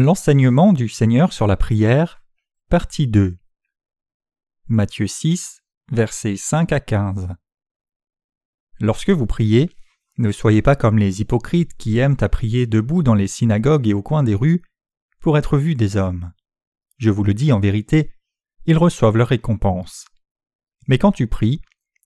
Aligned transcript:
L'enseignement 0.00 0.72
du 0.72 0.88
Seigneur 0.88 1.32
sur 1.32 1.48
la 1.48 1.56
prière, 1.56 2.22
partie 2.70 3.08
2. 3.08 3.36
Matthieu 4.68 5.08
6, 5.08 5.64
versets 5.90 6.36
5 6.36 6.70
à 6.70 6.78
15. 6.78 7.26
Lorsque 8.78 9.10
vous 9.10 9.26
priez, 9.26 9.68
ne 10.16 10.30
soyez 10.30 10.62
pas 10.62 10.76
comme 10.76 10.98
les 10.98 11.20
hypocrites 11.20 11.76
qui 11.76 11.98
aiment 11.98 12.16
à 12.20 12.28
prier 12.28 12.68
debout 12.68 13.02
dans 13.02 13.16
les 13.16 13.26
synagogues 13.26 13.88
et 13.88 13.92
au 13.92 14.00
coin 14.00 14.22
des 14.22 14.36
rues 14.36 14.62
pour 15.18 15.36
être 15.36 15.58
vus 15.58 15.74
des 15.74 15.96
hommes. 15.96 16.32
Je 16.98 17.10
vous 17.10 17.24
le 17.24 17.34
dis 17.34 17.50
en 17.50 17.58
vérité, 17.58 18.12
ils 18.66 18.78
reçoivent 18.78 19.16
leur 19.16 19.26
récompense. 19.26 20.06
Mais 20.86 20.98
quand 20.98 21.10
tu 21.10 21.26
pries, 21.26 21.60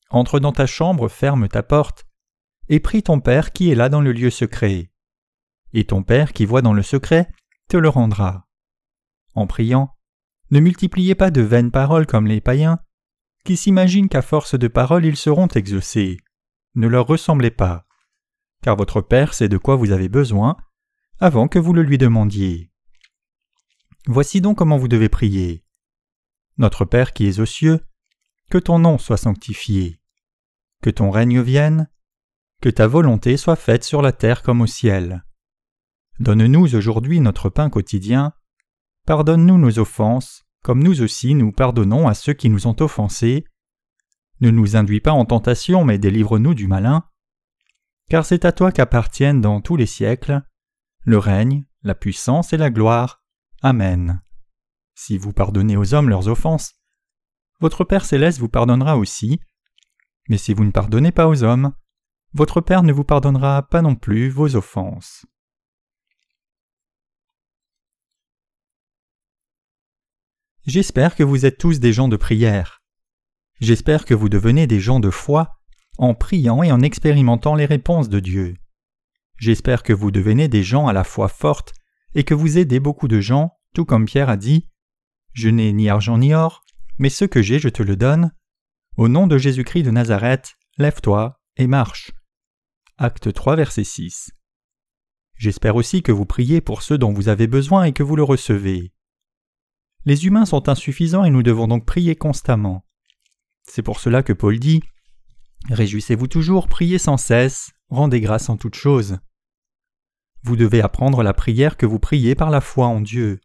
entre 0.08 0.40
dans 0.40 0.52
ta 0.52 0.64
chambre, 0.64 1.10
ferme 1.10 1.46
ta 1.46 1.62
porte, 1.62 2.06
et 2.70 2.80
prie 2.80 3.02
ton 3.02 3.20
Père 3.20 3.52
qui 3.52 3.70
est 3.70 3.74
là 3.74 3.90
dans 3.90 4.00
le 4.00 4.12
lieu 4.12 4.30
secret. 4.30 4.90
Et 5.74 5.84
ton 5.84 6.02
Père 6.02 6.32
qui 6.32 6.46
voit 6.46 6.62
dans 6.62 6.72
le 6.72 6.82
secret 6.82 7.28
te 7.68 7.76
le 7.76 7.88
rendra. 7.88 8.48
En 9.34 9.46
priant, 9.46 9.96
ne 10.50 10.60
multipliez 10.60 11.14
pas 11.14 11.30
de 11.30 11.40
vaines 11.40 11.70
paroles 11.70 12.06
comme 12.06 12.26
les 12.26 12.40
païens, 12.40 12.78
qui 13.44 13.56
s'imaginent 13.56 14.08
qu'à 14.08 14.22
force 14.22 14.58
de 14.58 14.68
paroles 14.68 15.04
ils 15.04 15.16
seront 15.16 15.48
exaucés. 15.48 16.18
Ne 16.74 16.86
leur 16.86 17.06
ressemblez 17.06 17.50
pas, 17.50 17.86
car 18.62 18.76
votre 18.76 19.00
Père 19.00 19.34
sait 19.34 19.48
de 19.48 19.58
quoi 19.58 19.76
vous 19.76 19.90
avez 19.90 20.08
besoin, 20.08 20.56
avant 21.20 21.48
que 21.48 21.58
vous 21.58 21.72
le 21.72 21.82
lui 21.82 21.98
demandiez. 21.98 22.70
Voici 24.06 24.40
donc 24.40 24.58
comment 24.58 24.78
vous 24.78 24.88
devez 24.88 25.08
prier. 25.08 25.64
Notre 26.58 26.84
Père 26.84 27.12
qui 27.12 27.26
es 27.26 27.40
aux 27.40 27.46
cieux, 27.46 27.80
que 28.50 28.58
ton 28.58 28.78
nom 28.78 28.98
soit 28.98 29.16
sanctifié, 29.16 30.00
que 30.82 30.90
ton 30.90 31.10
règne 31.10 31.40
vienne, 31.40 31.88
que 32.60 32.68
ta 32.68 32.86
volonté 32.86 33.36
soit 33.36 33.56
faite 33.56 33.84
sur 33.84 34.02
la 34.02 34.12
terre 34.12 34.42
comme 34.42 34.60
au 34.60 34.66
ciel. 34.66 35.24
Donne-nous 36.22 36.76
aujourd'hui 36.76 37.18
notre 37.18 37.48
pain 37.48 37.68
quotidien. 37.68 38.32
Pardonne-nous 39.06 39.58
nos 39.58 39.80
offenses, 39.80 40.44
comme 40.62 40.80
nous 40.80 41.02
aussi 41.02 41.34
nous 41.34 41.50
pardonnons 41.50 42.06
à 42.06 42.14
ceux 42.14 42.32
qui 42.32 42.48
nous 42.48 42.68
ont 42.68 42.76
offensés. 42.78 43.44
Ne 44.40 44.50
nous 44.50 44.76
induis 44.76 45.00
pas 45.00 45.10
en 45.10 45.24
tentation, 45.24 45.84
mais 45.84 45.98
délivre-nous 45.98 46.54
du 46.54 46.68
malin. 46.68 47.02
Car 48.08 48.24
c'est 48.24 48.44
à 48.44 48.52
toi 48.52 48.70
qu'appartiennent 48.70 49.40
dans 49.40 49.60
tous 49.60 49.74
les 49.74 49.86
siècles 49.86 50.42
le 51.00 51.18
règne, 51.18 51.64
la 51.82 51.96
puissance 51.96 52.52
et 52.52 52.56
la 52.56 52.70
gloire. 52.70 53.24
Amen. 53.60 54.22
Si 54.94 55.18
vous 55.18 55.32
pardonnez 55.32 55.76
aux 55.76 55.92
hommes 55.92 56.08
leurs 56.08 56.28
offenses, 56.28 56.76
votre 57.58 57.82
Père 57.82 58.04
céleste 58.04 58.38
vous 58.38 58.48
pardonnera 58.48 58.96
aussi. 58.96 59.40
Mais 60.28 60.38
si 60.38 60.54
vous 60.54 60.62
ne 60.62 60.70
pardonnez 60.70 61.10
pas 61.10 61.26
aux 61.26 61.42
hommes, 61.42 61.72
votre 62.32 62.60
Père 62.60 62.84
ne 62.84 62.92
vous 62.92 63.02
pardonnera 63.02 63.62
pas 63.62 63.82
non 63.82 63.96
plus 63.96 64.28
vos 64.28 64.54
offenses. 64.54 65.26
J'espère 70.64 71.16
que 71.16 71.24
vous 71.24 71.44
êtes 71.44 71.58
tous 71.58 71.80
des 71.80 71.92
gens 71.92 72.06
de 72.06 72.16
prière. 72.16 72.82
J'espère 73.60 74.04
que 74.04 74.14
vous 74.14 74.28
devenez 74.28 74.68
des 74.68 74.78
gens 74.78 75.00
de 75.00 75.10
foi 75.10 75.58
en 75.98 76.14
priant 76.14 76.62
et 76.62 76.70
en 76.70 76.80
expérimentant 76.82 77.56
les 77.56 77.66
réponses 77.66 78.08
de 78.08 78.20
Dieu. 78.20 78.54
J'espère 79.38 79.82
que 79.82 79.92
vous 79.92 80.12
devenez 80.12 80.46
des 80.46 80.62
gens 80.62 80.86
à 80.86 80.92
la 80.92 81.02
foi 81.02 81.26
forte 81.26 81.72
et 82.14 82.22
que 82.22 82.34
vous 82.34 82.58
aidez 82.58 82.78
beaucoup 82.78 83.08
de 83.08 83.20
gens, 83.20 83.58
tout 83.74 83.84
comme 83.84 84.04
Pierre 84.04 84.28
a 84.28 84.36
dit 84.36 84.68
Je 85.32 85.48
n'ai 85.48 85.72
ni 85.72 85.88
argent 85.88 86.18
ni 86.18 86.32
or, 86.32 86.64
mais 86.96 87.08
ce 87.08 87.24
que 87.24 87.42
j'ai 87.42 87.58
je 87.58 87.68
te 87.68 87.82
le 87.82 87.96
donne. 87.96 88.30
Au 88.96 89.08
nom 89.08 89.26
de 89.26 89.38
Jésus-Christ 89.38 89.82
de 89.82 89.90
Nazareth, 89.90 90.54
lève-toi 90.78 91.40
et 91.56 91.66
marche. 91.66 92.12
Acte 92.98 93.32
3, 93.32 93.56
verset 93.56 93.82
6. 93.82 94.30
J'espère 95.36 95.74
aussi 95.74 96.04
que 96.04 96.12
vous 96.12 96.26
priez 96.26 96.60
pour 96.60 96.82
ceux 96.82 96.98
dont 96.98 97.12
vous 97.12 97.28
avez 97.28 97.48
besoin 97.48 97.82
et 97.82 97.92
que 97.92 98.04
vous 98.04 98.14
le 98.14 98.22
recevez. 98.22 98.92
Les 100.04 100.26
humains 100.26 100.46
sont 100.46 100.68
insuffisants 100.68 101.24
et 101.24 101.30
nous 101.30 101.42
devons 101.42 101.68
donc 101.68 101.86
prier 101.86 102.16
constamment. 102.16 102.84
C'est 103.64 103.82
pour 103.82 104.00
cela 104.00 104.22
que 104.22 104.32
Paul 104.32 104.58
dit 104.58 104.82
Réjouissez-vous 105.70 106.26
toujours, 106.26 106.66
priez 106.68 106.98
sans 106.98 107.16
cesse, 107.16 107.70
rendez 107.88 108.20
grâce 108.20 108.48
en 108.48 108.56
toutes 108.56 108.74
choses. 108.74 109.18
Vous 110.42 110.56
devez 110.56 110.80
apprendre 110.80 111.22
la 111.22 111.32
prière 111.32 111.76
que 111.76 111.86
vous 111.86 112.00
priez 112.00 112.34
par 112.34 112.50
la 112.50 112.60
foi 112.60 112.86
en 112.86 113.00
Dieu. 113.00 113.40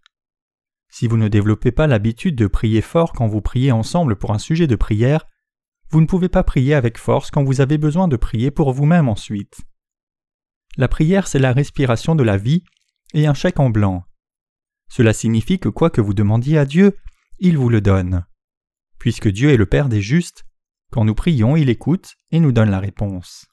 Si 0.90 1.08
vous 1.08 1.18
ne 1.18 1.28
développez 1.28 1.72
pas 1.72 1.86
l'habitude 1.86 2.36
de 2.36 2.48
prier 2.48 2.82
fort 2.82 3.14
quand 3.14 3.28
vous 3.28 3.42
priez 3.42 3.72
ensemble 3.72 4.16
pour 4.16 4.32
un 4.32 4.40
sujet 4.40 4.66
de 4.66 4.76
prière, 4.76 5.28
vous 5.92 6.02
ne 6.02 6.08
pouvez 6.08 6.28
pas 6.28 6.44
prier 6.44 6.74
avec 6.74 6.98
force 6.98 7.30
quand 7.30 7.44
vous 7.44 7.62
avez 7.62 7.78
besoin 7.78 8.08
de 8.08 8.18
prier 8.18 8.50
pour 8.50 8.74
vous-même 8.74 9.10
ensuite. 9.10 9.62
La 10.76 10.88
prière, 10.88 11.28
c'est 11.28 11.40
la 11.40 11.54
respiration 11.54 12.16
de 12.16 12.24
la 12.24 12.38
vie 12.38 12.64
et 13.14 13.28
un 13.28 13.36
chèque 13.36 13.60
en 13.60 13.70
blanc. 13.70 14.07
Cela 14.90 15.14
signifie 15.14 15.60
que 15.60 15.70
quoi 15.70 15.90
que 15.90 16.02
vous 16.02 16.14
demandiez 16.14 16.58
à 16.58 16.66
Dieu, 16.66 16.98
il 17.40 17.58
vous 17.58 17.70
le 17.70 17.82
donne. 17.82 18.26
Puisque 19.00 19.28
Dieu 19.28 19.52
est 19.52 19.58
le 19.58 19.66
Père 19.66 19.90
des 19.90 20.02
justes, 20.02 20.46
quand 20.92 21.06
nous 21.06 21.16
prions, 21.16 21.56
il 21.56 21.70
écoute 21.70 22.16
et 22.32 22.40
nous 22.40 22.52
donne 22.52 22.70
la 22.70 22.80
réponse. 22.80 23.46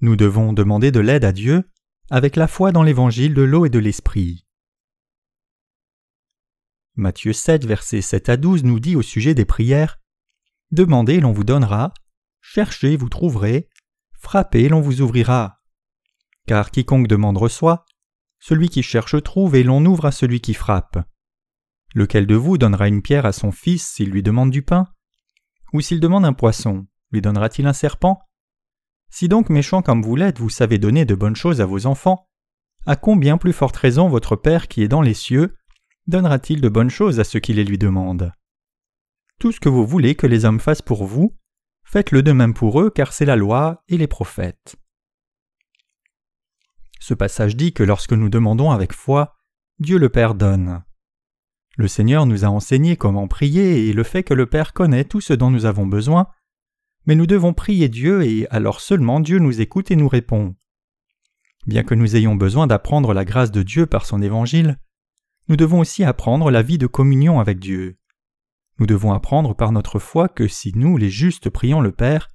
Nous 0.00 0.16
devons 0.16 0.52
demander 0.52 0.90
de 0.90 1.00
l'aide 1.00 1.24
à 1.24 1.32
Dieu 1.32 1.68
avec 2.10 2.36
la 2.36 2.46
foi 2.46 2.70
dans 2.70 2.82
l'évangile 2.82 3.34
de 3.34 3.42
l'eau 3.42 3.66
et 3.66 3.70
de 3.70 3.78
l'esprit. 3.78 4.46
Matthieu 6.94 7.32
7, 7.32 7.64
versets 7.66 8.02
7 8.02 8.28
à 8.28 8.36
12 8.36 8.64
nous 8.64 8.80
dit 8.80 8.96
au 8.96 9.02
sujet 9.02 9.34
des 9.34 9.44
prières 9.44 9.98
Demandez, 10.70 11.20
l'on 11.20 11.32
vous 11.32 11.44
donnera, 11.44 11.92
cherchez, 12.40 12.96
vous 12.96 13.08
trouverez, 13.08 13.68
frappez, 14.12 14.68
l'on 14.68 14.80
vous 14.80 15.00
ouvrira. 15.00 15.55
Car 16.46 16.70
quiconque 16.70 17.08
demande 17.08 17.38
reçoit, 17.38 17.84
celui 18.38 18.68
qui 18.68 18.82
cherche 18.82 19.20
trouve, 19.22 19.56
et 19.56 19.62
l'on 19.62 19.84
ouvre 19.84 20.06
à 20.06 20.12
celui 20.12 20.40
qui 20.40 20.54
frappe. 20.54 20.98
Lequel 21.94 22.26
de 22.26 22.34
vous 22.34 22.58
donnera 22.58 22.88
une 22.88 23.02
pierre 23.02 23.26
à 23.26 23.32
son 23.32 23.50
fils 23.50 23.86
s'il 23.86 24.10
lui 24.10 24.22
demande 24.22 24.50
du 24.50 24.62
pain? 24.62 24.86
Ou 25.72 25.80
s'il 25.80 26.00
demande 26.00 26.24
un 26.24 26.32
poisson, 26.32 26.86
lui 27.10 27.20
donnera-t-il 27.20 27.66
un 27.66 27.72
serpent? 27.72 28.20
Si 29.10 29.28
donc 29.28 29.48
méchant 29.48 29.82
comme 29.82 30.02
vous 30.02 30.16
l'êtes, 30.16 30.38
vous 30.38 30.50
savez 30.50 30.78
donner 30.78 31.04
de 31.04 31.14
bonnes 31.14 31.36
choses 31.36 31.60
à 31.60 31.66
vos 31.66 31.86
enfants, 31.86 32.28
à 32.86 32.94
combien 32.94 33.38
plus 33.38 33.52
forte 33.52 33.76
raison 33.76 34.08
votre 34.08 34.36
Père 34.36 34.68
qui 34.68 34.82
est 34.82 34.88
dans 34.88 35.02
les 35.02 35.14
cieux 35.14 35.56
donnera-t-il 36.06 36.60
de 36.60 36.68
bonnes 36.68 36.90
choses 36.90 37.18
à 37.18 37.24
ceux 37.24 37.40
qui 37.40 37.52
les 37.52 37.64
lui 37.64 37.78
demandent? 37.78 38.32
Tout 39.40 39.50
ce 39.50 39.58
que 39.58 39.68
vous 39.68 39.84
voulez 39.84 40.14
que 40.14 40.26
les 40.26 40.44
hommes 40.44 40.60
fassent 40.60 40.82
pour 40.82 41.04
vous, 41.04 41.36
faites-le 41.84 42.22
de 42.22 42.32
même 42.32 42.54
pour 42.54 42.80
eux, 42.80 42.90
car 42.90 43.12
c'est 43.12 43.24
la 43.24 43.36
loi 43.36 43.82
et 43.88 43.98
les 43.98 44.06
prophètes. 44.06 44.76
Ce 47.06 47.14
passage 47.14 47.54
dit 47.54 47.72
que 47.72 47.84
lorsque 47.84 48.14
nous 48.14 48.28
demandons 48.28 48.72
avec 48.72 48.92
foi, 48.92 49.36
Dieu 49.78 49.96
le 49.96 50.08
Père 50.08 50.34
donne. 50.34 50.82
Le 51.76 51.86
Seigneur 51.86 52.26
nous 52.26 52.44
a 52.44 52.48
enseigné 52.48 52.96
comment 52.96 53.28
prier 53.28 53.86
et 53.86 53.92
le 53.92 54.02
fait 54.02 54.24
que 54.24 54.34
le 54.34 54.46
Père 54.46 54.72
connaît 54.72 55.04
tout 55.04 55.20
ce 55.20 55.32
dont 55.32 55.52
nous 55.52 55.66
avons 55.66 55.86
besoin, 55.86 56.26
mais 57.06 57.14
nous 57.14 57.28
devons 57.28 57.54
prier 57.54 57.88
Dieu 57.88 58.24
et 58.24 58.48
alors 58.50 58.80
seulement 58.80 59.20
Dieu 59.20 59.38
nous 59.38 59.60
écoute 59.60 59.92
et 59.92 59.94
nous 59.94 60.08
répond. 60.08 60.56
Bien 61.68 61.84
que 61.84 61.94
nous 61.94 62.16
ayons 62.16 62.34
besoin 62.34 62.66
d'apprendre 62.66 63.14
la 63.14 63.24
grâce 63.24 63.52
de 63.52 63.62
Dieu 63.62 63.86
par 63.86 64.04
son 64.04 64.20
évangile, 64.20 64.80
nous 65.46 65.56
devons 65.56 65.78
aussi 65.78 66.02
apprendre 66.02 66.50
la 66.50 66.62
vie 66.62 66.78
de 66.78 66.88
communion 66.88 67.38
avec 67.38 67.60
Dieu. 67.60 68.00
Nous 68.80 68.86
devons 68.86 69.12
apprendre 69.12 69.54
par 69.54 69.70
notre 69.70 70.00
foi 70.00 70.28
que 70.28 70.48
si 70.48 70.72
nous, 70.74 70.96
les 70.96 71.10
justes, 71.10 71.50
prions 71.50 71.80
le 71.80 71.92
Père, 71.92 72.32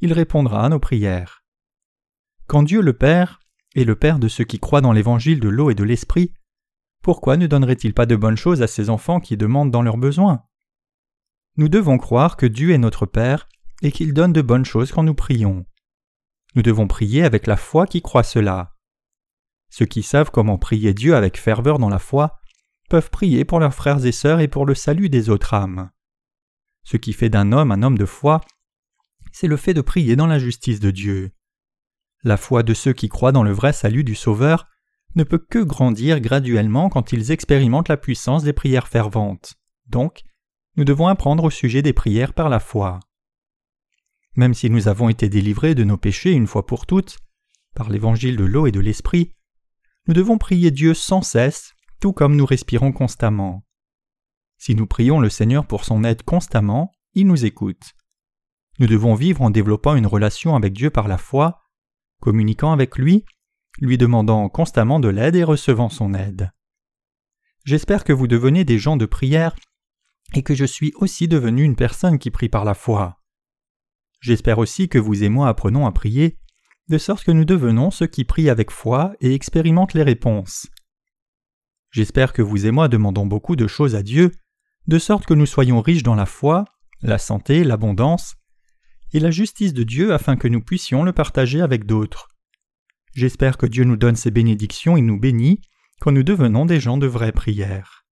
il 0.00 0.14
répondra 0.14 0.64
à 0.64 0.70
nos 0.70 0.80
prières. 0.80 1.44
Quand 2.46 2.62
Dieu 2.62 2.80
le 2.80 2.94
Père 2.94 3.40
et 3.76 3.84
le 3.84 3.94
Père 3.94 4.18
de 4.18 4.26
ceux 4.26 4.44
qui 4.44 4.58
croient 4.58 4.80
dans 4.80 4.92
l'évangile 4.92 5.38
de 5.38 5.50
l'eau 5.50 5.70
et 5.70 5.74
de 5.74 5.84
l'esprit, 5.84 6.32
pourquoi 7.02 7.36
ne 7.36 7.46
donnerait-il 7.46 7.94
pas 7.94 8.06
de 8.06 8.16
bonnes 8.16 8.36
choses 8.36 8.62
à 8.62 8.66
ses 8.66 8.90
enfants 8.90 9.20
qui 9.20 9.36
demandent 9.36 9.70
dans 9.70 9.82
leurs 9.82 9.98
besoins? 9.98 10.42
Nous 11.56 11.68
devons 11.68 11.98
croire 11.98 12.36
que 12.36 12.46
Dieu 12.46 12.70
est 12.70 12.78
notre 12.78 13.04
Père 13.06 13.48
et 13.82 13.92
qu'il 13.92 14.14
donne 14.14 14.32
de 14.32 14.42
bonnes 14.42 14.64
choses 14.64 14.90
quand 14.90 15.02
nous 15.02 15.14
prions. 15.14 15.66
Nous 16.54 16.62
devons 16.62 16.88
prier 16.88 17.22
avec 17.22 17.46
la 17.46 17.56
foi 17.56 17.86
qui 17.86 18.00
croit 18.00 18.22
cela. 18.22 18.74
Ceux 19.68 19.84
qui 19.84 20.02
savent 20.02 20.30
comment 20.30 20.56
prier 20.56 20.94
Dieu 20.94 21.14
avec 21.14 21.38
ferveur 21.38 21.78
dans 21.78 21.90
la 21.90 21.98
foi 21.98 22.40
peuvent 22.88 23.10
prier 23.10 23.44
pour 23.44 23.60
leurs 23.60 23.74
frères 23.74 24.04
et 24.06 24.12
sœurs 24.12 24.40
et 24.40 24.48
pour 24.48 24.64
le 24.64 24.74
salut 24.74 25.10
des 25.10 25.28
autres 25.28 25.52
âmes. 25.52 25.90
Ce 26.82 26.96
qui 26.96 27.12
fait 27.12 27.28
d'un 27.28 27.52
homme 27.52 27.72
un 27.72 27.82
homme 27.82 27.98
de 27.98 28.06
foi, 28.06 28.40
c'est 29.32 29.48
le 29.48 29.58
fait 29.58 29.74
de 29.74 29.82
prier 29.82 30.16
dans 30.16 30.26
la 30.26 30.38
justice 30.38 30.80
de 30.80 30.90
Dieu. 30.90 31.32
La 32.26 32.36
foi 32.36 32.64
de 32.64 32.74
ceux 32.74 32.92
qui 32.92 33.08
croient 33.08 33.30
dans 33.30 33.44
le 33.44 33.52
vrai 33.52 33.72
salut 33.72 34.02
du 34.02 34.16
Sauveur 34.16 34.66
ne 35.14 35.22
peut 35.22 35.38
que 35.38 35.60
grandir 35.60 36.18
graduellement 36.18 36.88
quand 36.88 37.12
ils 37.12 37.30
expérimentent 37.30 37.88
la 37.88 37.96
puissance 37.96 38.42
des 38.42 38.52
prières 38.52 38.88
ferventes. 38.88 39.54
Donc, 39.86 40.24
nous 40.74 40.84
devons 40.84 41.06
apprendre 41.06 41.44
au 41.44 41.50
sujet 41.50 41.82
des 41.82 41.92
prières 41.92 42.34
par 42.34 42.48
la 42.48 42.58
foi. 42.58 42.98
Même 44.34 44.54
si 44.54 44.68
nous 44.70 44.88
avons 44.88 45.08
été 45.08 45.28
délivrés 45.28 45.76
de 45.76 45.84
nos 45.84 45.98
péchés 45.98 46.32
une 46.32 46.48
fois 46.48 46.66
pour 46.66 46.84
toutes, 46.84 47.18
par 47.76 47.90
l'évangile 47.90 48.34
de 48.34 48.44
l'eau 48.44 48.66
et 48.66 48.72
de 48.72 48.80
l'esprit, 48.80 49.30
nous 50.08 50.14
devons 50.14 50.36
prier 50.36 50.72
Dieu 50.72 50.94
sans 50.94 51.22
cesse, 51.22 51.74
tout 52.00 52.12
comme 52.12 52.34
nous 52.34 52.44
respirons 52.44 52.90
constamment. 52.90 53.64
Si 54.58 54.74
nous 54.74 54.88
prions 54.88 55.20
le 55.20 55.30
Seigneur 55.30 55.64
pour 55.64 55.84
son 55.84 56.02
aide 56.02 56.24
constamment, 56.24 56.90
il 57.14 57.28
nous 57.28 57.44
écoute. 57.44 57.94
Nous 58.80 58.88
devons 58.88 59.14
vivre 59.14 59.42
en 59.42 59.50
développant 59.50 59.94
une 59.94 60.08
relation 60.08 60.56
avec 60.56 60.72
Dieu 60.72 60.90
par 60.90 61.06
la 61.06 61.18
foi, 61.18 61.62
communiquant 62.20 62.72
avec 62.72 62.96
lui 62.96 63.24
lui 63.80 63.98
demandant 63.98 64.48
constamment 64.48 65.00
de 65.00 65.08
l'aide 65.08 65.36
et 65.36 65.44
recevant 65.44 65.88
son 65.88 66.14
aide. 66.14 66.52
J'espère 67.64 68.04
que 68.04 68.12
vous 68.12 68.26
devenez 68.26 68.64
des 68.64 68.78
gens 68.78 68.96
de 68.96 69.06
prière 69.06 69.54
et 70.34 70.42
que 70.42 70.54
je 70.54 70.64
suis 70.64 70.92
aussi 70.96 71.28
devenu 71.28 71.62
une 71.62 71.76
personne 71.76 72.18
qui 72.18 72.30
prie 72.30 72.48
par 72.48 72.64
la 72.64 72.74
foi. 72.74 73.20
J'espère 74.20 74.58
aussi 74.58 74.88
que 74.88 74.98
vous 74.98 75.24
et 75.24 75.28
moi 75.28 75.48
apprenons 75.48 75.86
à 75.86 75.92
prier, 75.92 76.38
de 76.88 76.98
sorte 76.98 77.24
que 77.24 77.32
nous 77.32 77.44
devenons 77.44 77.90
ceux 77.90 78.06
qui 78.06 78.24
prient 78.24 78.48
avec 78.48 78.70
foi 78.70 79.14
et 79.20 79.34
expérimentent 79.34 79.94
les 79.94 80.02
réponses. 80.02 80.68
J'espère 81.90 82.32
que 82.32 82.42
vous 82.42 82.66
et 82.66 82.70
moi 82.70 82.88
demandons 82.88 83.26
beaucoup 83.26 83.56
de 83.56 83.66
choses 83.66 83.94
à 83.94 84.02
Dieu, 84.02 84.32
de 84.86 84.98
sorte 84.98 85.26
que 85.26 85.34
nous 85.34 85.46
soyons 85.46 85.80
riches 85.80 86.02
dans 86.02 86.14
la 86.14 86.26
foi, 86.26 86.64
la 87.02 87.18
santé, 87.18 87.64
l'abondance, 87.64 88.36
et 89.16 89.20
la 89.20 89.30
justice 89.30 89.72
de 89.72 89.82
Dieu 89.82 90.12
afin 90.12 90.36
que 90.36 90.46
nous 90.46 90.60
puissions 90.60 91.02
le 91.02 91.12
partager 91.12 91.62
avec 91.62 91.86
d'autres. 91.86 92.28
J'espère 93.14 93.56
que 93.56 93.64
Dieu 93.64 93.84
nous 93.84 93.96
donne 93.96 94.14
ses 94.14 94.30
bénédictions 94.30 94.98
et 94.98 95.00
nous 95.00 95.18
bénit 95.18 95.62
quand 96.00 96.12
nous 96.12 96.22
devenons 96.22 96.66
des 96.66 96.80
gens 96.80 96.98
de 96.98 97.06
vraie 97.06 97.32
prière. 97.32 98.04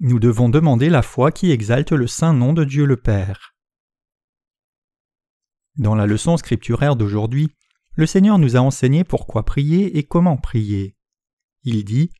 Nous 0.00 0.18
devons 0.18 0.48
demander 0.48 0.88
la 0.88 1.02
foi 1.02 1.30
qui 1.30 1.52
exalte 1.52 1.92
le 1.92 2.08
saint 2.08 2.34
nom 2.34 2.52
de 2.52 2.64
Dieu 2.64 2.86
le 2.86 2.96
Père. 2.96 3.54
Dans 5.76 5.94
la 5.94 6.06
leçon 6.06 6.36
scripturaire 6.36 6.96
d'aujourd'hui, 6.96 7.54
le 7.94 8.06
Seigneur 8.06 8.40
nous 8.40 8.56
a 8.56 8.60
enseigné 8.60 9.04
pourquoi 9.04 9.44
prier 9.44 9.96
et 9.96 10.02
comment 10.02 10.36
prier. 10.36 10.96
Il 11.62 11.84
dit 11.84 12.10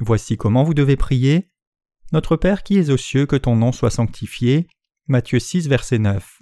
Voici 0.00 0.36
comment 0.36 0.64
vous 0.64 0.74
devez 0.74 0.96
prier. 0.96 1.50
Notre 2.12 2.36
Père 2.36 2.62
qui 2.62 2.78
es 2.78 2.90
aux 2.90 2.96
cieux, 2.96 3.26
que 3.26 3.34
ton 3.34 3.56
nom 3.56 3.72
soit 3.72 3.90
sanctifié. 3.90 4.68
Matthieu 5.08 5.40
6, 5.40 5.66
verset 5.66 5.98
9. 5.98 6.40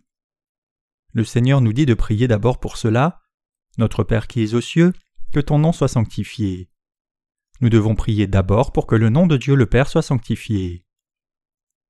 Le 1.15 1.25
Seigneur 1.25 1.63
nous 1.63 1.73
dit 1.73 1.87
de 1.87 1.95
prier 1.95 2.29
d'abord 2.29 2.61
pour 2.61 2.77
cela. 2.77 3.23
Notre 3.79 4.05
Père 4.05 4.27
qui 4.27 4.43
es 4.43 4.55
aux 4.55 4.61
cieux, 4.61 4.93
que 5.33 5.41
ton 5.41 5.59
nom 5.59 5.73
soit 5.73 5.89
sanctifié. 5.89 6.69
Nous 7.63 7.71
devons 7.71 7.95
prier 7.95 8.27
d'abord 8.27 8.73
pour 8.73 8.87
que 8.87 8.95
le 8.95 9.09
nom 9.09 9.27
de 9.27 9.39
Dieu 9.39 9.55
le 9.55 9.65
Père 9.65 9.89
soit 9.89 10.03
sanctifié. 10.03 10.85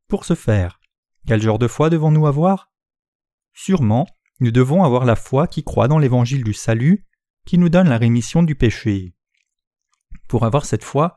Pour 0.06 0.24
ce 0.24 0.34
faire, 0.34 0.78
quel 1.26 1.42
genre 1.42 1.58
de 1.58 1.66
foi 1.66 1.90
devons-nous 1.90 2.28
avoir? 2.28 2.70
Sûrement, 3.54 4.06
nous 4.38 4.52
devons 4.52 4.84
avoir 4.84 5.04
la 5.04 5.16
foi 5.16 5.48
qui 5.48 5.64
croit 5.64 5.88
dans 5.88 5.98
l'évangile 5.98 6.44
du 6.44 6.52
salut, 6.52 7.06
qui 7.44 7.58
nous 7.58 7.70
donne 7.70 7.88
la 7.88 7.98
rémission 7.98 8.44
du 8.44 8.54
péché. 8.54 9.16
Pour 10.28 10.44
avoir 10.44 10.64
cette 10.64 10.84
foi, 10.84 11.16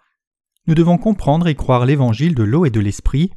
nous 0.67 0.75
devons 0.75 0.97
comprendre 0.97 1.47
et 1.47 1.55
croire 1.55 1.85
l'évangile 1.85 2.35
de 2.35 2.43
l'eau 2.43 2.65
et 2.65 2.69
de 2.69 2.81
l'esprit 2.81 3.31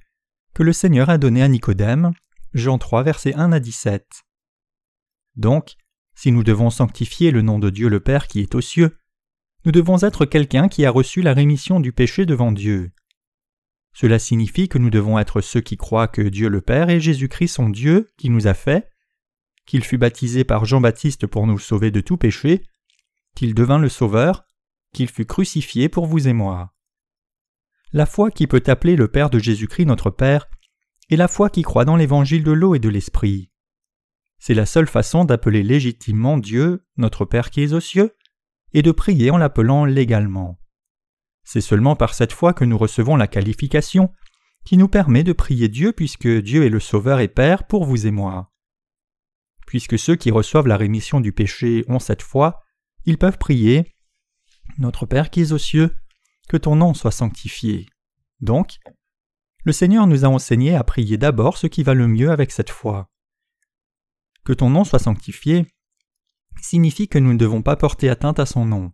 que 0.53 0.65
le 0.65 0.73
Seigneur 0.73 1.09
a 1.11 1.17
donné 1.17 1.43
à 1.43 1.49
Nicodème, 1.49 2.13
Jean 2.55 2.77
3, 2.77 3.05
versets 3.05 3.35
1 3.35 3.53
à 3.53 3.61
17. 3.61 4.05
Donc, 5.37 5.77
si 6.17 6.33
nous 6.33 6.43
devons 6.43 6.71
sanctifier 6.71 7.31
le 7.31 7.43
nom 7.43 7.61
de 7.61 7.71
Dieu 7.71 7.89
le 7.89 8.01
Père 8.01 8.27
qui 8.27 8.41
est 8.41 8.55
aux 8.57 8.61
cieux, 8.61 8.99
nous 9.65 9.71
devons 9.71 10.03
être 10.03 10.25
quelqu'un 10.25 10.69
qui 10.69 10.85
a 10.85 10.91
reçu 10.91 11.23
la 11.23 11.33
rémission 11.33 11.79
du 11.79 11.93
péché 11.93 12.27
devant 12.27 12.51
Dieu. 12.51 12.91
Cela 13.93 14.19
signifie 14.19 14.69
que 14.69 14.79
nous 14.79 14.91
devons 14.91 15.19
être 15.19 15.41
ceux 15.41 15.61
qui 15.61 15.77
croient 15.77 16.09
que 16.09 16.23
Dieu 16.23 16.49
le 16.49 16.61
Père 16.61 16.91
et 16.91 17.01
Jésus-Christ 17.01 17.49
sont 17.49 17.69
Dieu 17.69 18.09
qui 18.19 18.29
nous 18.29 18.49
a 18.49 18.55
fait, 18.55 18.91
qu'il 19.67 19.85
fut 19.85 19.99
baptisé 19.99 20.43
par 20.43 20.65
Jean-Baptiste 20.65 21.29
pour 21.29 21.47
nous 21.47 21.59
sauver 21.59 21.93
de 21.93 22.01
tout 22.01 22.17
péché, 22.17 22.63
qu'il 23.37 23.55
devint 23.55 23.79
le 23.79 23.89
Sauveur, 23.89 24.45
qu'il 24.93 25.09
fut 25.09 25.27
crucifié 25.27 25.89
pour 25.89 26.07
vous 26.07 26.27
et 26.27 26.33
moi. 26.33 26.73
La 27.93 28.07
foi 28.07 28.31
qui 28.31 28.47
peut 28.47 28.63
appeler 28.69 28.95
le 28.95 29.09
Père 29.09 29.31
de 29.31 29.41
Jésus-Christ 29.41 29.87
notre 29.87 30.11
Père 30.11 30.49
est 31.11 31.17
la 31.17 31.27
foi 31.27 31.51
qui 31.51 31.63
croit 31.63 31.85
dans 31.85 31.97
l'évangile 31.97 32.45
de 32.45 32.53
l'eau 32.53 32.77
et 32.77 32.79
de 32.79 32.89
l'esprit. 32.89 33.51
C'est 34.39 34.55
la 34.55 34.65
seule 34.65 34.87
façon 34.87 35.25
d'appeler 35.25 35.65
légitimement 35.65 36.39
Dieu, 36.39 36.87
notre 36.97 37.25
Père 37.25 37.51
qui 37.51 37.63
est 37.63 37.73
aux 37.73 37.81
cieux, 37.81 38.17
et 38.73 38.83
de 38.83 38.93
prier 38.93 39.33
en 39.33 39.39
l'appelant 39.39 39.85
légalement. 39.85 40.61
C'est 41.43 41.61
seulement 41.61 41.97
par 41.97 42.15
cette 42.15 42.33
foi 42.33 42.55
que 42.55 42.65
nous 42.65 42.79
recevons 42.79 43.17
la 43.17 43.27
qualification 43.27 44.13
qui 44.65 44.77
nous 44.77 44.89
permet 44.89 45.25
de 45.25 45.33
prier 45.33 45.69
Dieu 45.69 45.93
puisque 45.93 46.29
Dieu 46.29 46.65
est 46.65 46.71
le 46.71 46.79
Sauveur 46.79 47.19
et 47.19 47.27
Père 47.27 47.67
pour 47.67 47.85
vous 47.85 48.07
et 48.07 48.13
moi. 48.13 48.53
Puisque 49.67 49.99
ceux 49.99 50.15
qui 50.15 50.31
reçoivent 50.31 50.69
la 50.69 50.77
rémission 50.77 51.21
du 51.21 51.33
péché 51.33 51.85
ont 51.89 51.99
cette 51.99 52.23
foi, 52.23 52.63
ils 53.05 53.19
peuvent 53.19 53.39
prier 53.39 53.97
Notre 54.79 55.07
Père 55.07 55.31
qui 55.31 55.41
es 55.41 55.53
aux 55.53 55.59
cieux, 55.59 55.97
que 56.51 56.57
ton 56.57 56.75
nom 56.75 56.95
soit 56.95 57.13
sanctifié. 57.13 57.87
Donc, 58.41 58.81
le 59.63 59.71
Seigneur 59.71 60.09
nous 60.09 60.25
a 60.25 60.29
enseigné 60.29 60.75
à 60.75 60.83
prier 60.83 61.17
d'abord 61.17 61.57
ce 61.57 61.69
qui 61.69 61.85
va 61.85 61.95
le 61.95 62.09
mieux 62.09 62.33
avec 62.33 62.51
cette 62.51 62.71
foi. 62.71 63.09
Que 64.45 64.53
ton 64.53 64.69
nom 64.69 64.83
soit 64.83 64.99
sanctifié 64.99 65.65
signifie 66.61 67.07
que 67.07 67.21
nous 67.21 67.33
ne 67.33 67.39
devons 67.39 67.63
pas 67.63 67.77
porter 67.77 68.11
atteinte 68.11 68.41
à 68.41 68.47
son 68.47 68.67
nom. 68.67 68.91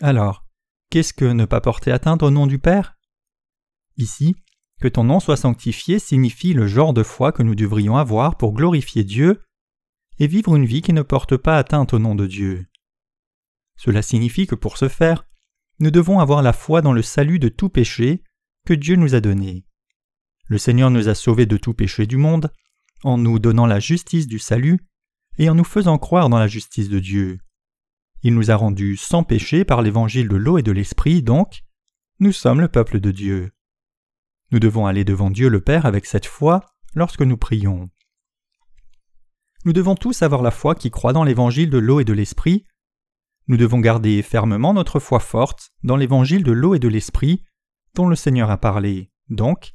Alors, 0.00 0.46
qu'est-ce 0.88 1.12
que 1.12 1.24
ne 1.24 1.46
pas 1.46 1.60
porter 1.60 1.90
atteinte 1.90 2.22
au 2.22 2.30
nom 2.30 2.46
du 2.46 2.60
Père? 2.60 2.96
Ici, 3.96 4.36
que 4.80 4.86
ton 4.86 5.02
nom 5.02 5.18
soit 5.18 5.36
sanctifié 5.36 5.98
signifie 5.98 6.52
le 6.52 6.68
genre 6.68 6.94
de 6.94 7.02
foi 7.02 7.32
que 7.32 7.42
nous 7.42 7.56
devrions 7.56 7.96
avoir 7.96 8.36
pour 8.36 8.52
glorifier 8.52 9.02
Dieu 9.02 9.42
et 10.20 10.28
vivre 10.28 10.54
une 10.54 10.66
vie 10.66 10.80
qui 10.80 10.92
ne 10.92 11.02
porte 11.02 11.36
pas 11.36 11.58
atteinte 11.58 11.92
au 11.92 11.98
nom 11.98 12.14
de 12.14 12.28
Dieu. 12.28 12.68
Cela 13.74 14.00
signifie 14.00 14.46
que 14.46 14.54
pour 14.54 14.78
ce 14.78 14.88
faire, 14.88 15.26
nous 15.82 15.90
devons 15.90 16.20
avoir 16.20 16.42
la 16.42 16.52
foi 16.52 16.80
dans 16.80 16.92
le 16.92 17.02
salut 17.02 17.40
de 17.40 17.48
tout 17.48 17.68
péché 17.68 18.22
que 18.64 18.72
Dieu 18.72 18.94
nous 18.94 19.16
a 19.16 19.20
donné. 19.20 19.66
Le 20.46 20.56
Seigneur 20.56 20.90
nous 20.90 21.08
a 21.08 21.16
sauvés 21.16 21.44
de 21.44 21.56
tout 21.56 21.74
péché 21.74 22.06
du 22.06 22.16
monde 22.16 22.52
en 23.02 23.18
nous 23.18 23.40
donnant 23.40 23.66
la 23.66 23.80
justice 23.80 24.28
du 24.28 24.38
salut 24.38 24.78
et 25.38 25.50
en 25.50 25.56
nous 25.56 25.64
faisant 25.64 25.98
croire 25.98 26.28
dans 26.28 26.38
la 26.38 26.46
justice 26.46 26.88
de 26.88 27.00
Dieu. 27.00 27.40
Il 28.22 28.32
nous 28.32 28.52
a 28.52 28.54
rendus 28.54 28.96
sans 28.96 29.24
péché 29.24 29.64
par 29.64 29.82
l'évangile 29.82 30.28
de 30.28 30.36
l'eau 30.36 30.56
et 30.56 30.62
de 30.62 30.70
l'esprit, 30.70 31.20
donc 31.20 31.64
nous 32.20 32.30
sommes 32.30 32.60
le 32.60 32.68
peuple 32.68 33.00
de 33.00 33.10
Dieu. 33.10 33.50
Nous 34.52 34.60
devons 34.60 34.86
aller 34.86 35.02
devant 35.02 35.30
Dieu 35.30 35.48
le 35.48 35.60
Père 35.60 35.84
avec 35.84 36.06
cette 36.06 36.26
foi 36.26 36.60
lorsque 36.94 37.22
nous 37.22 37.36
prions. 37.36 37.90
Nous 39.64 39.72
devons 39.72 39.96
tous 39.96 40.22
avoir 40.22 40.42
la 40.42 40.52
foi 40.52 40.76
qui 40.76 40.92
croit 40.92 41.12
dans 41.12 41.24
l'évangile 41.24 41.70
de 41.70 41.78
l'eau 41.78 41.98
et 41.98 42.04
de 42.04 42.12
l'esprit. 42.12 42.66
Nous 43.48 43.56
devons 43.56 43.80
garder 43.80 44.22
fermement 44.22 44.72
notre 44.72 45.00
foi 45.00 45.18
forte 45.18 45.70
dans 45.82 45.96
l'évangile 45.96 46.44
de 46.44 46.52
l'eau 46.52 46.74
et 46.74 46.78
de 46.78 46.88
l'esprit 46.88 47.44
dont 47.94 48.08
le 48.08 48.16
Seigneur 48.16 48.50
a 48.50 48.58
parlé. 48.58 49.10
Donc, 49.28 49.74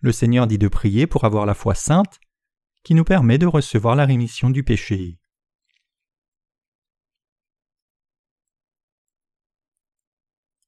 le 0.00 0.12
Seigneur 0.12 0.46
dit 0.46 0.58
de 0.58 0.68
prier 0.68 1.06
pour 1.06 1.24
avoir 1.24 1.46
la 1.46 1.54
foi 1.54 1.74
sainte 1.74 2.20
qui 2.84 2.94
nous 2.94 3.04
permet 3.04 3.38
de 3.38 3.46
recevoir 3.46 3.96
la 3.96 4.04
rémission 4.04 4.50
du 4.50 4.62
péché. 4.62 5.18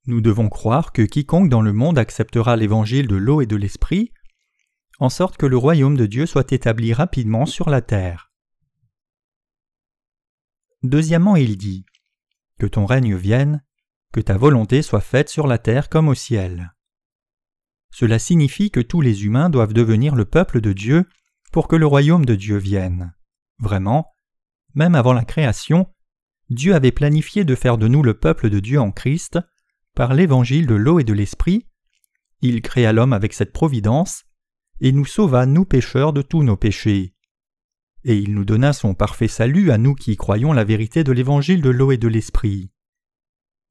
Nous 0.07 0.21
devons 0.21 0.49
croire 0.49 0.93
que 0.93 1.03
quiconque 1.03 1.49
dans 1.49 1.63
le 1.63 1.73
monde 1.73 1.99
acceptera 1.99 2.57
l'évangile 2.57 3.09
de 3.09 3.17
l'eau 3.17 3.41
et 3.41 3.47
de 3.47 3.57
l'esprit, 3.57 4.13
en 4.99 5.11
sorte 5.11 5.37
que 5.37 5.47
le 5.47 5.57
royaume 5.57 5.97
de 5.97 6.07
Dieu 6.07 6.27
soit 6.27 6.53
établi 6.53 6.93
rapidement 6.93 7.45
sur 7.45 7.69
la 7.69 7.83
terre. 7.83 8.33
Deuxièmement, 10.83 11.37
il 11.37 11.57
dit 11.57 11.85
Que 12.59 12.67
ton 12.67 12.87
règne 12.87 13.15
vienne, 13.17 13.63
que 14.13 14.21
ta 14.21 14.37
volonté 14.37 14.83
soit 14.83 15.01
faite 15.01 15.29
sur 15.29 15.47
la 15.47 15.59
terre 15.59 15.89
comme 15.89 16.09
au 16.09 16.15
ciel. 16.15 16.73
Cela 17.91 18.19
signifie 18.19 18.71
que 18.71 18.81
tous 18.81 19.01
les 19.01 19.25
humains 19.25 19.51
doivent 19.51 19.73
devenir 19.73 20.15
le 20.15 20.25
peuple 20.25 20.61
de 20.61 20.73
Dieu 20.73 21.07
pour 21.53 21.69
que 21.69 21.77
le 21.77 21.87
royaume 21.87 22.25
de 22.25 22.35
Dieu 22.35 22.57
vienne. 22.57 23.15
Vraiment, 23.59 24.13
même 24.75 24.95
avant 24.95 25.13
la 25.13 25.25
création, 25.25 25.87
Dieu 26.51 26.75
avait 26.75 26.93
planifié 26.93 27.45
de 27.45 27.55
faire 27.55 27.79
de 27.79 27.89
nous 27.89 28.03
le 28.03 28.15
peuple 28.15 28.51
de 28.51 28.61
Dieu 28.61 28.81
en 28.81 28.93
Christ 28.93 29.39
par 29.95 30.15
l'évangile 30.15 30.67
de 30.67 30.75
l'eau 30.75 31.01
et 31.01 31.05
de 31.05 31.15
l'esprit. 31.15 31.67
Il 32.43 32.63
créa 32.63 32.93
l'homme 32.93 33.15
avec 33.15 33.33
cette 33.33 33.53
providence 33.53 34.25
et 34.81 34.93
nous 34.93 35.07
sauva, 35.07 35.47
nous 35.47 35.65
pécheurs, 35.65 36.13
de 36.13 36.23
tous 36.23 36.43
nos 36.43 36.57
péchés. 36.57 37.16
Et 38.05 38.17
il 38.17 38.35
nous 38.35 38.45
donna 38.45 38.73
son 38.73 38.95
parfait 38.95 39.29
salut 39.29 39.71
à 39.71 39.79
nous 39.79 39.95
qui 39.95 40.17
croyons 40.17 40.53
la 40.53 40.65
vérité 40.65 41.05
de 41.05 41.13
l'évangile 41.13 41.63
de 41.63 41.71
l'eau 41.71 41.93
et 41.93 41.97
de 41.97 42.09
l'esprit. 42.09 42.71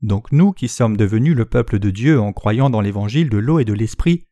Donc 0.01 0.31
nous 0.31 0.51
qui 0.51 0.67
sommes 0.67 0.97
devenus 0.97 1.35
le 1.35 1.45
peuple 1.45 1.79
de 1.79 1.89
Dieu 1.89 2.19
en 2.19 2.33
croyant 2.33 2.69
dans 2.69 2.81
l'évangile 2.81 3.29
de 3.29 3.37
l'eau 3.37 3.59
et 3.59 3.65
de 3.65 3.73
l'esprit, 3.73 4.27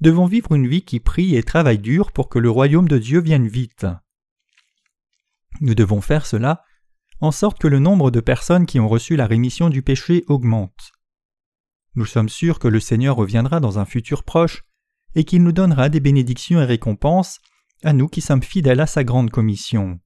devons 0.00 0.26
vivre 0.26 0.52
une 0.52 0.66
vie 0.66 0.82
qui 0.82 1.00
prie 1.00 1.36
et 1.36 1.42
travaille 1.42 1.78
dur 1.78 2.12
pour 2.12 2.28
que 2.28 2.38
le 2.38 2.50
royaume 2.50 2.88
de 2.88 2.98
Dieu 2.98 3.20
vienne 3.20 3.46
vite. 3.46 3.86
Nous 5.60 5.74
devons 5.74 6.00
faire 6.00 6.26
cela 6.26 6.64
en 7.20 7.32
sorte 7.32 7.58
que 7.58 7.68
le 7.68 7.78
nombre 7.78 8.10
de 8.10 8.20
personnes 8.20 8.66
qui 8.66 8.80
ont 8.80 8.88
reçu 8.88 9.16
la 9.16 9.26
rémission 9.26 9.68
du 9.68 9.82
péché 9.82 10.24
augmente. 10.26 10.92
Nous 11.94 12.06
sommes 12.06 12.28
sûrs 12.28 12.58
que 12.58 12.68
le 12.68 12.80
Seigneur 12.80 13.16
reviendra 13.16 13.60
dans 13.60 13.78
un 13.78 13.84
futur 13.84 14.22
proche 14.22 14.64
et 15.14 15.24
qu'il 15.24 15.42
nous 15.42 15.52
donnera 15.52 15.88
des 15.88 16.00
bénédictions 16.00 16.60
et 16.60 16.64
récompenses 16.64 17.40
à 17.82 17.92
nous 17.92 18.08
qui 18.08 18.20
sommes 18.20 18.42
fidèles 18.42 18.80
à 18.80 18.86
sa 18.86 19.04
grande 19.04 19.30
commission. 19.30 20.00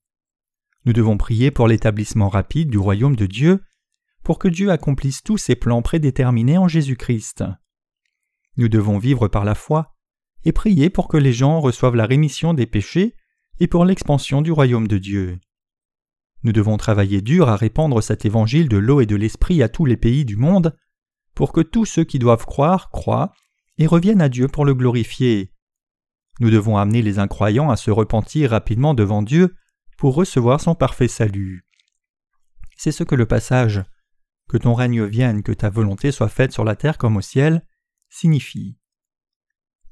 Nous 0.84 0.92
devons 0.92 1.16
prier 1.16 1.50
pour 1.50 1.66
l'établissement 1.66 2.28
rapide 2.28 2.70
du 2.70 2.78
royaume 2.78 3.16
de 3.16 3.26
Dieu, 3.26 3.62
pour 4.22 4.38
que 4.38 4.48
Dieu 4.48 4.70
accomplisse 4.70 5.22
tous 5.22 5.38
ses 5.38 5.56
plans 5.56 5.82
prédéterminés 5.82 6.58
en 6.58 6.68
Jésus-Christ. 6.68 7.44
Nous 8.56 8.68
devons 8.68 8.98
vivre 8.98 9.28
par 9.28 9.44
la 9.44 9.54
foi 9.54 9.94
et 10.44 10.52
prier 10.52 10.90
pour 10.90 11.08
que 11.08 11.16
les 11.16 11.32
gens 11.32 11.60
reçoivent 11.60 11.96
la 11.96 12.06
rémission 12.06 12.54
des 12.54 12.66
péchés 12.66 13.16
et 13.58 13.66
pour 13.66 13.84
l'expansion 13.84 14.42
du 14.42 14.52
royaume 14.52 14.88
de 14.88 14.98
Dieu. 14.98 15.38
Nous 16.42 16.52
devons 16.52 16.76
travailler 16.76 17.22
dur 17.22 17.48
à 17.48 17.56
répandre 17.56 18.02
cet 18.02 18.24
évangile 18.26 18.68
de 18.68 18.76
l'eau 18.76 19.00
et 19.00 19.06
de 19.06 19.16
l'esprit 19.16 19.62
à 19.62 19.68
tous 19.68 19.86
les 19.86 19.96
pays 19.96 20.24
du 20.24 20.36
monde, 20.36 20.76
pour 21.34 21.52
que 21.52 21.62
tous 21.62 21.86
ceux 21.86 22.04
qui 22.04 22.18
doivent 22.18 22.44
croire 22.44 22.90
croient 22.90 23.32
et 23.78 23.86
reviennent 23.86 24.20
à 24.20 24.28
Dieu 24.28 24.46
pour 24.46 24.64
le 24.64 24.74
glorifier. 24.74 25.53
Nous 26.40 26.50
devons 26.50 26.76
amener 26.76 27.02
les 27.02 27.18
incroyants 27.18 27.70
à 27.70 27.76
se 27.76 27.90
repentir 27.90 28.50
rapidement 28.50 28.94
devant 28.94 29.22
Dieu 29.22 29.54
pour 29.96 30.14
recevoir 30.14 30.60
son 30.60 30.74
parfait 30.74 31.08
salut. 31.08 31.64
C'est 32.76 32.92
ce 32.92 33.04
que 33.04 33.14
le 33.14 33.26
passage 33.26 33.84
Que 34.48 34.56
ton 34.56 34.74
règne 34.74 35.04
vienne, 35.04 35.42
que 35.42 35.52
ta 35.52 35.70
volonté 35.70 36.12
soit 36.12 36.28
faite 36.28 36.52
sur 36.52 36.64
la 36.64 36.76
terre 36.76 36.98
comme 36.98 37.16
au 37.16 37.20
ciel 37.20 37.62
signifie. 38.08 38.78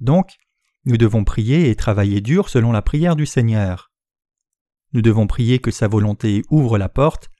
Donc, 0.00 0.36
nous 0.84 0.96
devons 0.96 1.24
prier 1.24 1.70
et 1.70 1.76
travailler 1.76 2.20
dur 2.20 2.48
selon 2.48 2.72
la 2.72 2.82
prière 2.82 3.16
du 3.16 3.26
Seigneur. 3.26 3.92
Nous 4.92 5.02
devons 5.02 5.26
prier 5.26 5.58
que 5.58 5.70
sa 5.70 5.88
volonté 5.88 6.42
ouvre 6.50 6.76
la 6.76 6.88
porte 6.88 7.30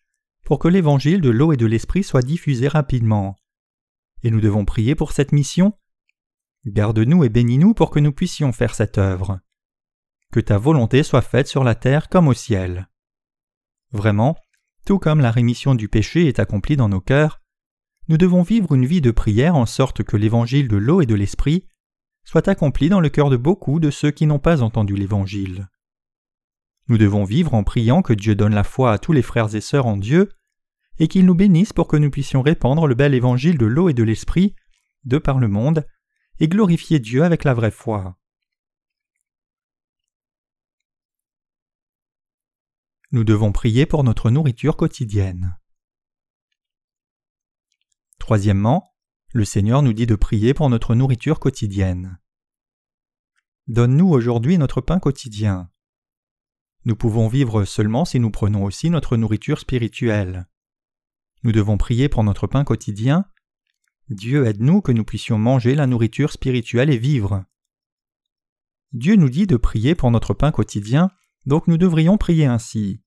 pour 0.44 0.58
que 0.58 0.68
l'évangile 0.68 1.20
de 1.20 1.30
l'eau 1.30 1.52
et 1.52 1.56
de 1.56 1.66
l'esprit 1.66 2.02
soit 2.02 2.22
diffusé 2.22 2.68
rapidement. 2.68 3.36
Et 4.22 4.30
nous 4.30 4.40
devons 4.40 4.64
prier 4.64 4.94
pour 4.94 5.12
cette 5.12 5.32
mission. 5.32 5.76
Garde-nous 6.66 7.24
et 7.24 7.28
bénis-nous 7.28 7.74
pour 7.74 7.90
que 7.90 7.98
nous 7.98 8.12
puissions 8.12 8.52
faire 8.52 8.74
cette 8.74 8.98
œuvre. 8.98 9.40
Que 10.30 10.40
ta 10.40 10.58
volonté 10.58 11.02
soit 11.02 11.22
faite 11.22 11.48
sur 11.48 11.64
la 11.64 11.74
terre 11.74 12.08
comme 12.08 12.28
au 12.28 12.34
ciel. 12.34 12.88
Vraiment, 13.90 14.36
tout 14.86 14.98
comme 14.98 15.20
la 15.20 15.30
rémission 15.30 15.74
du 15.74 15.88
péché 15.88 16.28
est 16.28 16.38
accomplie 16.38 16.76
dans 16.76 16.88
nos 16.88 17.00
cœurs, 17.00 17.40
nous 18.08 18.16
devons 18.16 18.42
vivre 18.42 18.74
une 18.74 18.86
vie 18.86 19.00
de 19.00 19.10
prière 19.10 19.54
en 19.54 19.66
sorte 19.66 20.02
que 20.02 20.16
l'évangile 20.16 20.68
de 20.68 20.76
l'eau 20.76 21.00
et 21.00 21.06
de 21.06 21.14
l'esprit 21.14 21.66
soit 22.24 22.48
accompli 22.48 22.88
dans 22.88 23.00
le 23.00 23.08
cœur 23.08 23.30
de 23.30 23.36
beaucoup 23.36 23.80
de 23.80 23.90
ceux 23.90 24.10
qui 24.10 24.26
n'ont 24.26 24.38
pas 24.38 24.62
entendu 24.62 24.94
l'Évangile. 24.94 25.68
Nous 26.88 26.98
devons 26.98 27.24
vivre 27.24 27.54
en 27.54 27.64
priant 27.64 28.02
que 28.02 28.12
Dieu 28.12 28.34
donne 28.34 28.54
la 28.54 28.64
foi 28.64 28.92
à 28.92 28.98
tous 28.98 29.12
les 29.12 29.22
frères 29.22 29.54
et 29.54 29.60
sœurs 29.60 29.86
en 29.86 29.96
Dieu, 29.96 30.28
et 30.98 31.08
qu'il 31.08 31.24
nous 31.24 31.34
bénisse 31.34 31.72
pour 31.72 31.88
que 31.88 31.96
nous 31.96 32.10
puissions 32.10 32.42
répandre 32.42 32.86
le 32.86 32.94
bel 32.94 33.14
Évangile 33.14 33.58
de 33.58 33.66
l'eau 33.66 33.88
et 33.88 33.94
de 33.94 34.02
l'Esprit, 34.02 34.54
de 35.04 35.18
par 35.18 35.38
le 35.38 35.48
monde, 35.48 35.86
et 36.38 36.48
glorifier 36.48 36.98
Dieu 36.98 37.24
avec 37.24 37.44
la 37.44 37.54
vraie 37.54 37.70
foi. 37.70 38.18
Nous 43.10 43.24
devons 43.24 43.52
prier 43.52 43.84
pour 43.84 44.04
notre 44.04 44.30
nourriture 44.30 44.76
quotidienne. 44.76 45.58
Troisièmement, 48.18 48.94
le 49.34 49.44
Seigneur 49.44 49.82
nous 49.82 49.92
dit 49.92 50.06
de 50.06 50.14
prier 50.14 50.54
pour 50.54 50.70
notre 50.70 50.94
nourriture 50.94 51.40
quotidienne. 51.40 52.18
Donne-nous 53.66 54.08
aujourd'hui 54.08 54.58
notre 54.58 54.80
pain 54.80 54.98
quotidien. 54.98 55.70
Nous 56.84 56.96
pouvons 56.96 57.28
vivre 57.28 57.64
seulement 57.64 58.04
si 58.04 58.18
nous 58.18 58.30
prenons 58.30 58.64
aussi 58.64 58.90
notre 58.90 59.16
nourriture 59.16 59.60
spirituelle. 59.60 60.48
Nous 61.42 61.52
devons 61.52 61.78
prier 61.78 62.08
pour 62.08 62.24
notre 62.24 62.46
pain 62.46 62.64
quotidien. 62.64 63.24
Dieu 64.12 64.46
aide-nous 64.46 64.82
que 64.82 64.92
nous 64.92 65.04
puissions 65.04 65.38
manger 65.38 65.74
la 65.74 65.86
nourriture 65.86 66.32
spirituelle 66.32 66.90
et 66.90 66.98
vivre. 66.98 67.44
Dieu 68.92 69.16
nous 69.16 69.30
dit 69.30 69.46
de 69.46 69.56
prier 69.56 69.94
pour 69.94 70.10
notre 70.10 70.34
pain 70.34 70.52
quotidien, 70.52 71.10
donc 71.46 71.66
nous 71.66 71.78
devrions 71.78 72.18
prier 72.18 72.44
ainsi. 72.44 73.00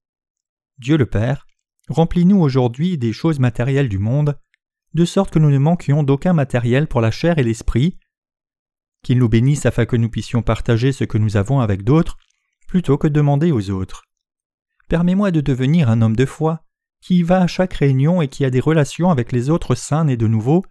Dieu 0.79 0.97
le 0.97 1.05
Père, 1.05 1.45
remplis-nous 1.89 2.39
aujourd'hui 2.39 2.97
des 2.97 3.13
choses 3.13 3.39
matérielles 3.39 3.87
du 3.87 3.99
monde, 3.99 4.39
de 4.95 5.05
sorte 5.05 5.31
que 5.31 5.39
nous 5.39 5.51
ne 5.51 5.59
manquions 5.59 6.01
d'aucun 6.01 6.33
matériel 6.33 6.87
pour 6.87 7.01
la 7.01 7.11
chair 7.11 7.37
et 7.37 7.43
l'esprit, 7.43 7.99
qu'il 9.03 9.19
nous 9.19 9.29
bénisse 9.29 9.67
afin 9.67 9.85
que 9.85 9.95
nous 9.95 10.09
puissions 10.09 10.41
partager 10.41 10.91
ce 10.91 11.03
que 11.03 11.19
nous 11.19 11.37
avons 11.37 11.59
avec 11.59 11.83
d'autres, 11.83 12.17
plutôt 12.67 12.97
que 12.97 13.07
demander 13.07 13.51
aux 13.51 13.69
autres. 13.69 14.05
Permets-moi 14.89 15.29
de 15.29 15.41
devenir 15.41 15.89
un 15.89 16.01
homme 16.01 16.15
de 16.15 16.25
foi, 16.25 16.63
qui 17.01 17.21
va 17.21 17.41
à 17.43 17.47
chaque 17.47 17.73
réunion 17.73 18.23
et 18.23 18.27
qui 18.27 18.43
a 18.43 18.49
des 18.49 18.59
relations 18.59 19.11
avec 19.11 19.31
les 19.31 19.51
autres 19.51 19.75
saints 19.75 20.07
et 20.07 20.17
de 20.17 20.27
nouveau, 20.27 20.65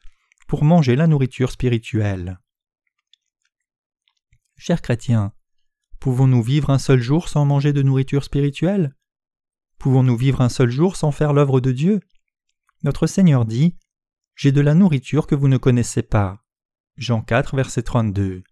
pour 0.47 0.65
manger 0.65 0.97
la 0.97 1.07
nourriture 1.07 1.51
spirituelle. 1.51 2.39
Chers 4.57 4.83
chrétiens, 4.83 5.33
pouvons-nous 6.01 6.43
vivre 6.43 6.71
un 6.71 6.79
seul 6.79 7.01
jour 7.01 7.29
sans 7.29 7.45
manger 7.45 7.73
de 7.73 7.83
nourriture 7.83 8.25
spirituelle? 8.25 8.95
Pouvons-nous 9.79 10.17
vivre 10.17 10.41
un 10.41 10.49
seul 10.49 10.71
jour 10.71 10.97
sans 10.97 11.11
faire 11.11 11.33
l'œuvre 11.33 11.61
de 11.61 11.73
Dieu? 11.73 12.01
Notre 12.83 13.07
Seigneur 13.07 13.45
dit 13.45 13.77
j'ai 14.37 14.51
de 14.51 14.61
la 14.61 14.75
nourriture 14.75 15.29
que 15.29 15.37
vous 15.37 15.47
ne 15.47 15.59
connaissez 15.59 16.03
pas. 16.03 16.45
Jean 16.97 17.23
4, 17.23 17.55
verset 17.55 17.83
32. 17.83 18.43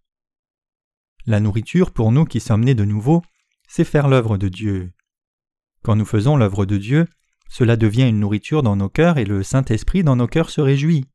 La 1.25 1.39
nourriture 1.41 1.91
pour 1.91 2.11
nous 2.11 2.25
qui 2.25 2.39
sommes 2.39 2.63
nés 2.63 2.75
de 2.75 2.85
nouveau, 2.85 3.21
c'est 3.67 3.83
faire 3.83 4.07
l'œuvre 4.07 4.37
de 4.37 4.47
Dieu. 4.47 4.93
Quand 5.81 5.97
nous 5.97 6.05
faisons 6.05 6.37
l'œuvre 6.37 6.65
de 6.65 6.77
Dieu, 6.77 7.07
cela 7.49 7.75
devient 7.75 8.07
une 8.07 8.19
nourriture 8.19 8.63
dans 8.63 8.77
nos 8.77 8.89
cœurs 8.89 9.17
et 9.17 9.25
le 9.25 9.43
Saint-Esprit 9.43 10.03
dans 10.03 10.15
nos 10.15 10.27
cœurs 10.27 10.49
se 10.49 10.61
réjouit. 10.61 11.05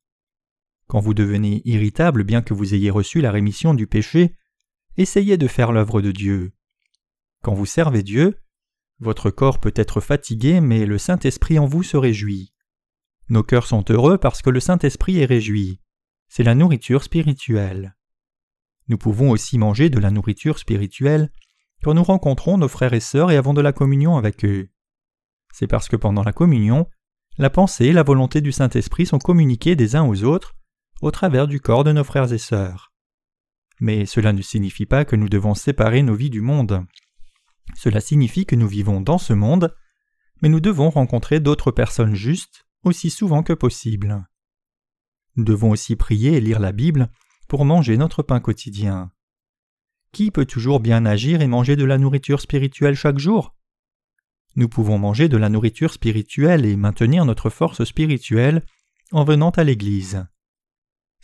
Quand 0.88 1.00
vous 1.00 1.12
devenez 1.12 1.60
irritable 1.66 2.24
bien 2.24 2.40
que 2.40 2.54
vous 2.54 2.74
ayez 2.74 2.88
reçu 2.88 3.20
la 3.20 3.30
rémission 3.30 3.74
du 3.74 3.86
péché, 3.86 4.34
essayez 4.96 5.36
de 5.36 5.46
faire 5.46 5.70
l'œuvre 5.70 6.00
de 6.00 6.12
Dieu. 6.12 6.52
Quand 7.42 7.52
vous 7.52 7.66
servez 7.66 8.02
Dieu, 8.02 8.40
votre 8.98 9.30
corps 9.30 9.60
peut 9.60 9.74
être 9.76 10.00
fatigué 10.00 10.62
mais 10.62 10.86
le 10.86 10.96
Saint-Esprit 10.96 11.58
en 11.58 11.66
vous 11.66 11.82
se 11.82 11.98
réjouit. 11.98 12.54
Nos 13.28 13.42
cœurs 13.42 13.66
sont 13.66 13.84
heureux 13.90 14.16
parce 14.16 14.40
que 14.40 14.48
le 14.48 14.60
Saint-Esprit 14.60 15.18
est 15.18 15.26
réjoui. 15.26 15.82
C'est 16.28 16.42
la 16.42 16.54
nourriture 16.54 17.02
spirituelle. 17.02 17.94
Nous 18.88 18.96
pouvons 18.96 19.30
aussi 19.30 19.58
manger 19.58 19.90
de 19.90 20.00
la 20.00 20.10
nourriture 20.10 20.58
spirituelle 20.58 21.30
quand 21.82 21.92
nous 21.92 22.02
rencontrons 22.02 22.56
nos 22.56 22.68
frères 22.68 22.94
et 22.94 23.00
sœurs 23.00 23.30
et 23.30 23.36
avons 23.36 23.52
de 23.52 23.60
la 23.60 23.74
communion 23.74 24.16
avec 24.16 24.42
eux. 24.46 24.70
C'est 25.52 25.66
parce 25.66 25.88
que 25.88 25.96
pendant 25.96 26.24
la 26.24 26.32
communion, 26.32 26.88
la 27.36 27.50
pensée 27.50 27.86
et 27.86 27.92
la 27.92 28.02
volonté 28.02 28.40
du 28.40 28.52
Saint-Esprit 28.52 29.04
sont 29.04 29.18
communiquées 29.18 29.76
des 29.76 29.94
uns 29.94 30.06
aux 30.06 30.24
autres 30.24 30.57
au 31.00 31.10
travers 31.10 31.46
du 31.46 31.60
corps 31.60 31.84
de 31.84 31.92
nos 31.92 32.04
frères 32.04 32.32
et 32.32 32.38
sœurs. 32.38 32.92
Mais 33.80 34.06
cela 34.06 34.32
ne 34.32 34.42
signifie 34.42 34.86
pas 34.86 35.04
que 35.04 35.16
nous 35.16 35.28
devons 35.28 35.54
séparer 35.54 36.02
nos 36.02 36.14
vies 36.14 36.30
du 36.30 36.40
monde. 36.40 36.84
Cela 37.76 38.00
signifie 38.00 38.46
que 38.46 38.56
nous 38.56 38.66
vivons 38.66 39.00
dans 39.00 39.18
ce 39.18 39.32
monde, 39.32 39.74
mais 40.42 40.48
nous 40.48 40.60
devons 40.60 40.90
rencontrer 40.90 41.40
d'autres 41.40 41.70
personnes 41.70 42.14
justes 42.14 42.64
aussi 42.84 43.10
souvent 43.10 43.42
que 43.42 43.52
possible. 43.52 44.26
Nous 45.36 45.44
devons 45.44 45.70
aussi 45.70 45.94
prier 45.96 46.32
et 46.32 46.40
lire 46.40 46.58
la 46.58 46.72
Bible 46.72 47.10
pour 47.48 47.64
manger 47.64 47.96
notre 47.96 48.22
pain 48.22 48.40
quotidien. 48.40 49.12
Qui 50.12 50.30
peut 50.30 50.46
toujours 50.46 50.80
bien 50.80 51.04
agir 51.06 51.42
et 51.42 51.46
manger 51.46 51.76
de 51.76 51.84
la 51.84 51.98
nourriture 51.98 52.40
spirituelle 52.40 52.94
chaque 52.94 53.18
jour? 53.18 53.54
Nous 54.56 54.68
pouvons 54.68 54.98
manger 54.98 55.28
de 55.28 55.36
la 55.36 55.48
nourriture 55.48 55.92
spirituelle 55.92 56.64
et 56.64 56.76
maintenir 56.76 57.24
notre 57.24 57.50
force 57.50 57.84
spirituelle 57.84 58.64
en 59.12 59.24
venant 59.24 59.50
à 59.50 59.64
l'Église. 59.64 60.26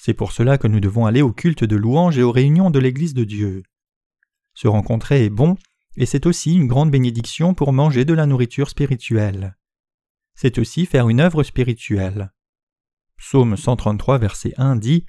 C'est 0.04 0.14
pour 0.14 0.32
cela 0.32 0.58
que 0.58 0.68
nous 0.68 0.80
devons 0.80 1.06
aller 1.06 1.22
au 1.22 1.32
culte 1.32 1.64
de 1.64 1.76
louange 1.76 2.18
et 2.18 2.22
aux 2.22 2.32
réunions 2.32 2.70
de 2.70 2.78
l'Église 2.78 3.14
de 3.14 3.24
Dieu. 3.24 3.62
Se 4.54 4.68
rencontrer 4.68 5.24
est 5.24 5.30
bon, 5.30 5.56
et 5.96 6.06
c'est 6.06 6.26
aussi 6.26 6.54
une 6.54 6.66
grande 6.66 6.90
bénédiction 6.90 7.54
pour 7.54 7.72
manger 7.72 8.04
de 8.04 8.12
la 8.12 8.26
nourriture 8.26 8.68
spirituelle 8.68 9.56
c'est 10.34 10.58
aussi 10.58 10.86
faire 10.86 11.08
une 11.08 11.20
œuvre 11.20 11.42
spirituelle. 11.42 12.32
Psaume 13.16 13.56
133, 13.56 14.18
verset 14.18 14.52
1 14.56 14.76
dit 14.76 15.06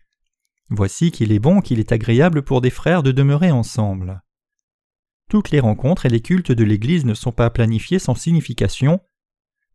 Voici 0.70 1.12
qu'il 1.12 1.32
est 1.32 1.40
bon, 1.40 1.62
qu'il 1.62 1.80
est 1.80 1.92
agréable 1.92 2.44
pour 2.44 2.62
des 2.62 2.70
frères 2.70 3.04
de 3.04 3.12
demeurer 3.12 3.52
ensemble. 3.52 4.22
Toutes 5.30 5.52
les 5.52 5.60
rencontres 5.60 6.06
et 6.06 6.10
les 6.10 6.22
cultes 6.22 6.52
de 6.52 6.64
l'Église 6.64 7.06
ne 7.06 7.14
sont 7.14 7.32
pas 7.32 7.50
planifiés 7.50 8.00
sans 8.00 8.16
signification, 8.16 9.02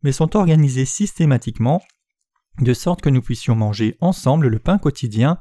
mais 0.01 0.11
sont 0.11 0.35
organisés 0.35 0.85
systématiquement, 0.85 1.81
de 2.59 2.73
sorte 2.73 3.01
que 3.01 3.09
nous 3.09 3.21
puissions 3.21 3.55
manger 3.55 3.97
ensemble 4.01 4.47
le 4.47 4.59
pain 4.59 4.77
quotidien 4.77 5.39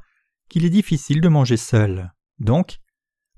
qu'il 0.49 0.65
est 0.65 0.71
difficile 0.71 1.21
de 1.21 1.29
manger 1.29 1.57
seul. 1.57 2.13
Donc, 2.39 2.79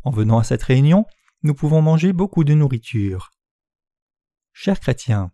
en 0.04 0.10
venant 0.10 0.38
à 0.38 0.44
cette 0.44 0.62
réunion, 0.62 1.06
nous 1.42 1.54
pouvons 1.54 1.82
manger 1.82 2.12
beaucoup 2.12 2.44
de 2.44 2.54
nourriture. 2.54 3.30
Chers 4.52 4.80
chrétiens, 4.80 5.30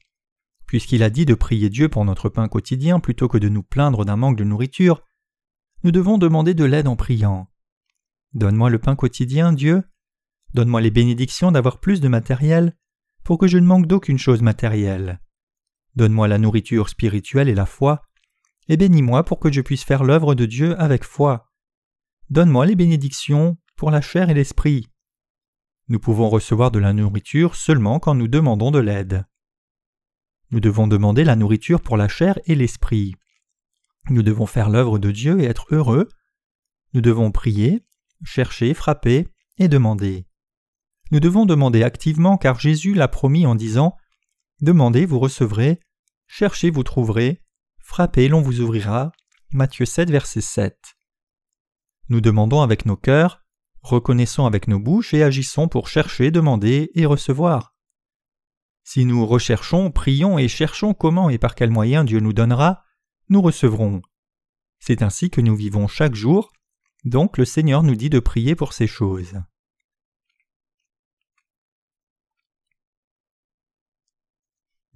Puisqu'il 0.68 1.02
a 1.02 1.08
dit 1.08 1.24
de 1.24 1.34
prier 1.34 1.70
Dieu 1.70 1.88
pour 1.88 2.04
notre 2.04 2.28
pain 2.28 2.46
quotidien 2.46 3.00
plutôt 3.00 3.26
que 3.26 3.38
de 3.38 3.48
nous 3.48 3.62
plaindre 3.62 4.04
d'un 4.04 4.16
manque 4.16 4.36
de 4.36 4.44
nourriture, 4.44 5.02
nous 5.82 5.90
devons 5.90 6.18
demander 6.18 6.52
de 6.52 6.64
l'aide 6.64 6.88
en 6.88 6.94
priant. 6.94 7.50
Donne-moi 8.34 8.68
le 8.68 8.78
pain 8.78 8.94
quotidien, 8.94 9.54
Dieu. 9.54 9.82
Donne-moi 10.52 10.82
les 10.82 10.90
bénédictions 10.90 11.50
d'avoir 11.50 11.80
plus 11.80 12.02
de 12.02 12.08
matériel, 12.08 12.76
pour 13.24 13.38
que 13.38 13.46
je 13.46 13.56
ne 13.56 13.66
manque 13.66 13.86
d'aucune 13.86 14.18
chose 14.18 14.42
matérielle. 14.42 15.20
Donne-moi 15.96 16.28
la 16.28 16.36
nourriture 16.36 16.90
spirituelle 16.90 17.48
et 17.48 17.54
la 17.54 17.66
foi, 17.66 18.02
et 18.68 18.76
bénis-moi 18.76 19.24
pour 19.24 19.40
que 19.40 19.50
je 19.50 19.60
puisse 19.60 19.84
faire 19.84 20.04
l'œuvre 20.04 20.34
de 20.34 20.46
Dieu 20.46 20.78
avec 20.80 21.04
foi. 21.04 21.50
Donne-moi 22.30 22.66
les 22.66 22.76
bénédictions 22.76 23.56
pour 23.76 23.90
la 23.90 24.00
chair 24.00 24.28
et 24.30 24.34
l'esprit. 24.34 24.88
Nous 25.88 25.98
pouvons 25.98 26.28
recevoir 26.28 26.70
de 26.70 26.78
la 26.78 26.92
nourriture 26.92 27.54
seulement 27.54 27.98
quand 27.98 28.14
nous 28.14 28.28
demandons 28.28 28.70
de 28.70 28.78
l'aide. 28.78 29.24
Nous 30.50 30.60
devons 30.60 30.86
demander 30.86 31.24
la 31.24 31.36
nourriture 31.36 31.80
pour 31.80 31.96
la 31.96 32.08
chair 32.08 32.38
et 32.44 32.54
l'esprit. 32.54 33.14
Nous 34.10 34.22
devons 34.22 34.46
faire 34.46 34.68
l'œuvre 34.68 34.98
de 34.98 35.10
Dieu 35.10 35.40
et 35.40 35.44
être 35.44 35.66
heureux. 35.70 36.08
Nous 36.92 37.00
devons 37.00 37.30
prier, 37.30 37.84
chercher, 38.24 38.74
frapper 38.74 39.28
et 39.58 39.68
demander. 39.68 40.26
Nous 41.10 41.20
devons 41.20 41.46
demander 41.46 41.82
activement 41.82 42.36
car 42.36 42.60
Jésus 42.60 42.94
l'a 42.94 43.08
promis 43.08 43.46
en 43.46 43.54
disant 43.54 43.96
Demandez, 44.60 45.06
vous 45.06 45.18
recevrez. 45.18 45.80
Cherchez, 46.26 46.70
vous 46.70 46.82
trouverez. 46.82 47.42
Frappez, 47.88 48.28
l'on 48.28 48.42
vous 48.42 48.60
ouvrira. 48.60 49.12
Matthieu 49.50 49.86
7, 49.86 50.10
verset 50.10 50.42
7. 50.42 50.76
Nous 52.10 52.20
demandons 52.20 52.60
avec 52.60 52.84
nos 52.84 52.98
cœurs, 52.98 53.42
reconnaissons 53.80 54.44
avec 54.44 54.68
nos 54.68 54.78
bouches 54.78 55.14
et 55.14 55.22
agissons 55.22 55.68
pour 55.68 55.88
chercher, 55.88 56.30
demander 56.30 56.90
et 56.94 57.06
recevoir. 57.06 57.74
Si 58.84 59.06
nous 59.06 59.26
recherchons, 59.26 59.90
prions 59.90 60.38
et 60.38 60.48
cherchons 60.48 60.92
comment 60.92 61.30
et 61.30 61.38
par 61.38 61.54
quels 61.54 61.70
moyens 61.70 62.04
Dieu 62.04 62.20
nous 62.20 62.34
donnera, 62.34 62.84
nous 63.30 63.40
recevrons. 63.40 64.02
C'est 64.78 65.00
ainsi 65.00 65.30
que 65.30 65.40
nous 65.40 65.56
vivons 65.56 65.88
chaque 65.88 66.14
jour, 66.14 66.52
donc 67.04 67.38
le 67.38 67.46
Seigneur 67.46 67.82
nous 67.82 67.96
dit 67.96 68.10
de 68.10 68.20
prier 68.20 68.54
pour 68.54 68.74
ces 68.74 68.86
choses. 68.86 69.40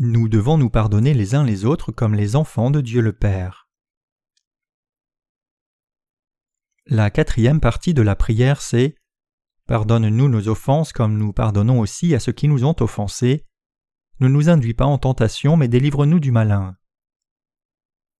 Nous 0.05 0.29
devons 0.29 0.59
nous 0.59 0.69
pardonner 0.69 1.15
les 1.15 1.37
uns 1.37 1.45
les 1.45 1.65
autres 1.65 1.93
comme 1.93 2.17
les 2.17 2.35
enfants 2.35 2.73
de 2.73 2.81
Dieu 2.81 3.01
le 3.01 3.13
Père. 3.13 3.69
La 6.87 7.09
quatrième 7.09 7.61
partie 7.61 7.95
de 7.95 8.03
la 8.03 8.17
prière, 8.17 8.63
c'est 8.63 8.97
Pardonne-nous 9.69 10.29
nos 10.29 10.49
offenses 10.49 10.93
comme 10.93 11.17
nous 11.17 11.33
pardonnons 11.33 11.79
aussi 11.79 12.17
à 12.17 12.19
ceux 12.19 12.33
qui 12.33 12.49
nous 12.49 12.65
ont 12.65 12.75
offensés. 12.81 13.47
Ne 14.19 14.27
nous 14.27 14.49
induis 14.49 14.75
pas 14.75 14.87
en 14.87 14.99
tentation, 14.99 15.57
mais 15.57 15.69
délivre-nous 15.69 16.19
du 16.19 16.33
malin. 16.33 16.77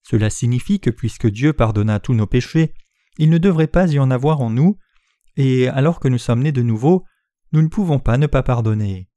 Cela 0.05 0.31
signifie 0.31 0.79
que 0.79 0.91
puisque 0.91 1.27
Dieu 1.27 1.53
pardonna 1.53 1.99
tous 1.99 2.15
nos 2.15 2.29
péchés, 2.29 2.75
il 3.19 3.29
ne 3.29 3.39
devrait 3.39 3.67
pas 3.67 3.91
y 3.93 3.99
en 3.99 4.13
avoir 4.13 4.41
en 4.41 4.51
nous, 4.51 4.79
et 5.37 5.67
alors 5.67 5.99
que 5.99 6.07
nous 6.07 6.19
sommes 6.19 6.45
nés 6.45 6.53
de 6.53 6.63
nouveau, 6.63 7.05
nous 7.51 7.61
ne 7.61 7.67
pouvons 7.67 7.99
pas 7.99 8.19
ne 8.19 8.29
pas 8.29 8.45
pardonner. 8.45 9.09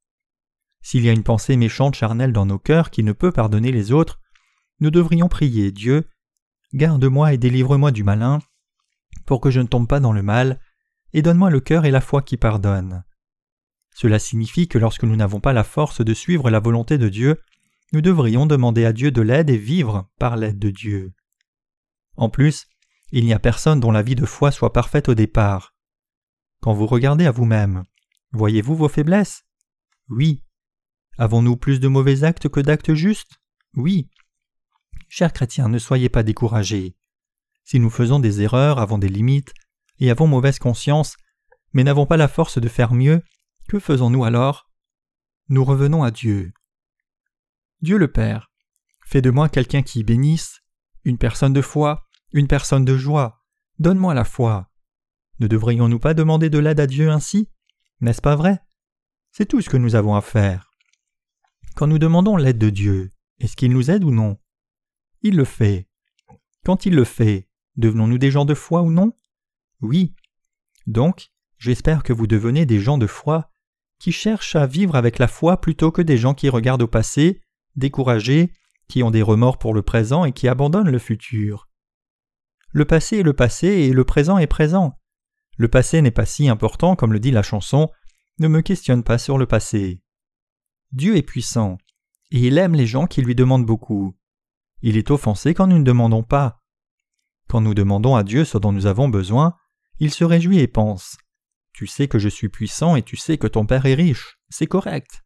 S'il 0.86 1.04
y 1.04 1.10
a 1.10 1.14
une 1.14 1.24
pensée 1.24 1.58
méchante 1.58 1.96
charnelle 1.96 2.32
dans 2.32 2.46
nos 2.46 2.60
cœurs 2.60 2.92
qui 2.92 3.02
ne 3.02 3.12
peut 3.12 3.32
pardonner 3.32 3.72
les 3.72 3.92
autres, 3.92 4.20
nous 4.80 4.92
devrions 4.92 5.28
prier 5.28 5.72
Dieu, 5.72 6.08
garde-moi 6.76 7.34
et 7.34 7.40
délivre-moi 7.40 7.90
du 7.90 8.04
malin, 8.04 8.38
pour 9.26 9.42
que 9.42 9.50
je 9.50 9.62
ne 9.62 9.66
tombe 9.66 9.88
pas 9.88 10.00
dans 10.00 10.14
le 10.14 10.22
mal, 10.22 10.60
et 11.12 11.24
donne-moi 11.24 11.50
le 11.50 11.60
cœur 11.60 11.86
et 11.86 11.92
la 11.92 12.02
foi 12.02 12.22
qui 12.22 12.38
pardonnent. 12.38 13.04
Cela 13.96 14.20
signifie 14.20 14.68
que 14.68 14.78
lorsque 14.78 15.06
nous 15.06 15.16
n'avons 15.16 15.40
pas 15.40 15.54
la 15.54 15.64
force 15.64 16.02
de 16.02 16.14
suivre 16.14 16.52
la 16.52 16.60
volonté 16.60 17.00
de 17.00 17.10
Dieu, 17.10 17.42
nous 17.92 18.02
devrions 18.02 18.46
demander 18.46 18.86
à 18.86 18.94
Dieu 18.94 19.10
de 19.10 19.24
l'aide 19.24 19.50
et 19.50 19.58
vivre 19.58 20.12
par 20.20 20.38
l'aide 20.38 20.60
de 20.60 20.70
Dieu. 20.70 21.14
En 22.16 22.30
plus, 22.30 22.68
il 23.12 23.26
n'y 23.26 23.34
a 23.34 23.40
personne 23.40 23.80
dont 23.80 23.92
la 23.92 24.04
vie 24.04 24.14
de 24.14 24.28
foi 24.28 24.52
soit 24.52 24.72
parfaite 24.72 25.10
au 25.10 25.16
départ. 25.16 25.74
Quand 26.62 26.76
vous 26.76 26.86
regardez 26.86 27.26
à 27.26 27.32
vous-même, 27.32 27.86
voyez-vous 28.34 28.76
vos 28.76 28.88
faiblesses? 28.88 29.46
Oui. 30.10 30.45
Avons-nous 31.18 31.56
plus 31.56 31.80
de 31.80 31.88
mauvais 31.88 32.24
actes 32.24 32.50
que 32.50 32.60
d'actes 32.60 32.94
justes? 32.94 33.40
Oui. 33.76 34.10
Chers 35.08 35.34
chrétiens, 35.34 35.70
ne 35.70 35.78
soyez 35.78 36.10
pas 36.10 36.24
découragés. 36.24 36.96
Si 37.64 37.80
nous 37.80 37.90
faisons 37.90 38.20
des 38.20 38.42
erreurs, 38.42 38.80
avons 38.80 38.98
des 38.98 39.10
limites, 39.10 39.54
et 40.00 40.12
avons 40.12 40.28
mauvaise 40.28 40.60
conscience, 40.60 41.16
mais 41.74 41.84
n'avons 41.84 42.06
pas 42.06 42.18
la 42.18 42.28
force 42.28 42.60
de 42.60 42.68
faire 42.68 42.94
mieux, 42.94 43.24
que 43.68 43.80
faisons-nous 43.80 44.24
alors? 44.24 44.70
Nous 45.48 45.64
revenons 45.64 46.04
à 46.04 46.12
Dieu. 46.12 46.52
Dieu 47.82 47.98
le 47.98 48.12
Père, 48.12 48.52
fais 49.06 49.22
de 49.22 49.30
moi 49.30 49.50
quelqu'un 49.50 49.84
qui 49.84 50.04
bénisse, 50.04 50.62
une 51.04 51.18
personne 51.18 51.54
de 51.54 51.62
foi, 51.62 52.04
une 52.34 52.48
personne 52.48 52.86
de 52.86 52.98
joie, 52.98 53.44
donne-moi 53.80 54.14
la 54.14 54.26
foi. 54.26 54.70
Ne 55.40 55.48
devrions-nous 55.48 56.00
pas 56.00 56.14
demander 56.14 56.50
de 56.50 56.60
l'aide 56.60 56.80
à 56.80 56.88
Dieu 56.88 57.10
ainsi? 57.10 57.50
N'est-ce 58.02 58.22
pas 58.22 58.36
vrai? 58.36 58.60
C'est 59.32 59.46
tout 59.46 59.62
ce 59.62 59.70
que 59.70 59.78
nous 59.78 59.96
avons 59.96 60.16
à 60.16 60.22
faire. 60.22 60.65
Quand 61.76 61.88
nous 61.88 62.00
demandons 62.00 62.38
l'aide 62.38 62.58
de 62.58 62.70
Dieu, 62.70 63.10
est-ce 63.40 63.58
qu'il 63.58 63.74
nous 63.74 63.92
aide 63.92 64.06
ou 64.06 64.12
non? 64.12 64.38
Il 65.24 65.36
le 65.36 65.44
fait. 65.44 65.90
Quand 66.64 66.86
il 66.86 66.96
le 66.96 67.04
fait, 67.04 67.50
devenons-nous 67.76 68.18
des 68.18 68.32
gens 68.32 68.46
de 68.46 68.54
foi 68.54 68.82
ou 68.82 68.92
non? 68.92 69.12
Oui. 69.82 70.16
Donc, 70.88 71.32
j'espère 71.58 72.04
que 72.04 72.14
vous 72.14 72.28
devenez 72.28 72.66
des 72.66 72.80
gens 72.80 72.98
de 72.98 73.08
foi 73.08 73.52
qui 74.00 74.14
cherchent 74.14 74.56
à 74.56 74.68
vivre 74.68 74.96
avec 74.96 75.20
la 75.20 75.28
foi 75.28 75.60
plutôt 75.60 75.92
que 75.92 76.02
des 76.02 76.18
gens 76.18 76.34
qui 76.34 76.48
regardent 76.48 76.84
au 76.84 76.88
passé 76.88 77.42
découragés, 77.76 78.54
qui 78.88 79.04
ont 79.04 79.12
des 79.12 79.22
remords 79.22 79.58
pour 79.58 79.74
le 79.74 79.82
présent 79.82 80.24
et 80.24 80.32
qui 80.32 80.48
abandonnent 80.48 80.90
le 80.90 81.00
futur. 81.00 81.68
Le 82.72 82.86
passé 82.86 83.18
est 83.18 83.24
le 83.24 83.34
passé 83.34 83.68
et 83.68 83.92
le 83.92 84.06
présent 84.06 84.38
est 84.38 84.48
présent. 84.48 84.98
Le 85.58 85.68
passé 85.68 86.02
n'est 86.02 86.12
pas 86.12 86.26
si 86.26 86.48
important 86.48 86.96
comme 86.96 87.12
le 87.12 87.20
dit 87.20 87.32
la 87.32 87.44
chanson, 87.44 87.90
ne 88.40 88.48
me 88.48 88.62
questionne 88.62 89.04
pas 89.04 89.18
sur 89.18 89.38
le 89.38 89.46
passé. 89.46 90.02
Dieu 90.96 91.18
est 91.18 91.24
puissant, 91.24 91.78
et 92.32 92.48
il 92.48 92.58
aime 92.58 92.74
les 92.74 92.88
gens 92.88 93.06
qui 93.06 93.22
lui 93.22 93.36
demandent 93.36 93.66
beaucoup. 93.66 94.16
Il 94.82 94.96
est 94.96 95.12
offensé 95.12 95.54
quand 95.54 95.68
nous 95.68 95.78
ne 95.78 95.84
demandons 95.84 96.24
pas. 96.24 96.64
Quand 97.50 97.60
nous 97.60 97.74
demandons 97.74 98.16
à 98.16 98.24
Dieu 98.24 98.46
ce 98.46 98.58
dont 98.58 98.72
nous 98.72 98.86
avons 98.86 99.10
besoin, 99.10 99.58
il 100.00 100.14
se 100.14 100.24
réjouit 100.24 100.60
et 100.60 100.70
pense 100.70 101.18
Tu 101.74 101.86
sais 101.86 102.08
que 102.08 102.18
je 102.18 102.30
suis 102.30 102.48
puissant 102.48 102.96
et 102.96 103.04
tu 103.04 103.18
sais 103.18 103.38
que 103.38 103.46
ton 103.46 103.66
Père 103.66 103.86
est 103.86 103.94
riche, 103.94 104.40
c'est 104.48 104.68
correct. 104.68 105.22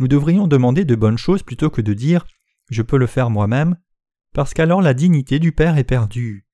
Nous 0.00 0.08
devrions 0.08 0.48
demander 0.48 0.84
de 0.84 0.96
bonnes 0.96 1.18
choses 1.18 1.44
plutôt 1.44 1.70
que 1.70 1.80
de 1.80 1.94
dire 1.94 2.26
Je 2.68 2.82
peux 2.82 2.98
le 2.98 3.06
faire 3.06 3.30
moi-même, 3.30 3.76
parce 4.32 4.54
qu'alors 4.54 4.82
la 4.82 4.92
dignité 4.92 5.38
du 5.38 5.52
Père 5.52 5.78
est 5.78 5.84
perdue. 5.84 6.48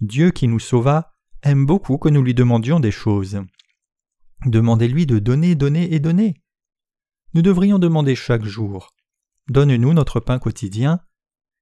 Dieu 0.00 0.30
qui 0.30 0.48
nous 0.48 0.60
sauva 0.60 1.12
aime 1.42 1.66
beaucoup 1.66 1.98
que 1.98 2.08
nous 2.08 2.22
lui 2.22 2.32
demandions 2.32 2.80
des 2.80 2.90
choses. 2.90 3.42
Demandez-lui 4.46 5.04
de 5.04 5.18
donner, 5.18 5.54
donner 5.54 5.92
et 5.92 6.00
donner. 6.00 6.40
Nous 7.34 7.42
devrions 7.42 7.78
demander 7.78 8.14
chaque 8.14 8.44
jour 8.44 8.90
Donne-nous 9.48 9.92
notre 9.92 10.20
pain 10.20 10.38
quotidien, 10.38 11.00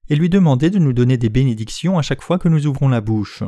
et 0.09 0.15
lui 0.15 0.29
demander 0.29 0.69
de 0.69 0.79
nous 0.79 0.93
donner 0.93 1.17
des 1.17 1.29
bénédictions 1.29 1.97
à 1.97 2.01
chaque 2.01 2.21
fois 2.21 2.39
que 2.39 2.49
nous 2.49 2.67
ouvrons 2.67 2.87
la 2.87 3.01
bouche. 3.01 3.43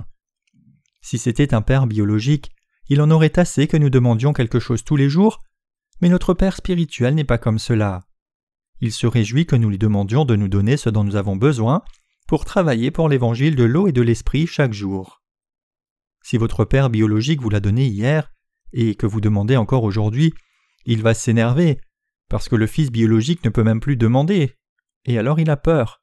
Si 1.02 1.18
c'était 1.18 1.54
un 1.54 1.62
Père 1.62 1.88
biologique, 1.88 2.52
il 2.90 3.02
en 3.02 3.12
aurait 3.12 3.40
assez 3.40 3.68
que 3.68 3.78
nous 3.78 3.90
demandions 3.90 4.34
quelque 4.34 4.60
chose 4.60 4.84
tous 4.84 4.96
les 4.96 5.10
jours 5.10 5.42
mais 6.02 6.10
notre 6.10 6.34
Père 6.34 6.56
spirituel 6.56 7.16
n'est 7.16 7.24
pas 7.24 7.38
comme 7.38 7.60
cela. 7.60 8.04
Il 8.82 8.92
se 8.92 9.08
réjouit 9.08 9.46
que 9.46 9.56
nous 9.56 9.70
lui 9.70 9.78
demandions 9.78 10.26
de 10.26 10.36
nous 10.36 10.48
donner 10.48 10.78
ce 10.78 10.90
dont 10.90 11.04
nous 11.04 11.16
avons 11.16 11.36
besoin 11.36 11.84
pour 12.28 12.46
travailler 12.46 12.92
pour 12.92 13.08
l'évangile 13.08 13.56
de 13.56 13.64
l'eau 13.64 13.88
et 13.88 13.92
de 13.92 14.02
l'esprit 14.02 14.48
chaque 14.48 14.74
jour. 14.74 15.22
Si 16.22 16.38
votre 16.38 16.66
Père 16.66 16.90
biologique 16.90 17.42
vous 17.42 17.50
l'a 17.50 17.60
donné 17.60 17.86
hier, 17.88 18.32
et 18.74 18.96
que 18.96 19.06
vous 19.06 19.22
demandez 19.22 19.56
encore 19.56 19.84
aujourd'hui, 19.84 20.34
il 20.86 21.02
va 21.02 21.14
s'énerver, 21.14 21.80
parce 22.30 22.50
que 22.50 22.56
le 22.56 22.68
Fils 22.68 22.92
biologique 22.92 23.44
ne 23.44 23.50
peut 23.50 23.64
même 23.64 23.80
plus 23.80 23.98
demander, 23.98 24.56
et 25.06 25.18
alors 25.18 25.40
il 25.40 25.50
a 25.50 25.58
peur. 25.58 26.02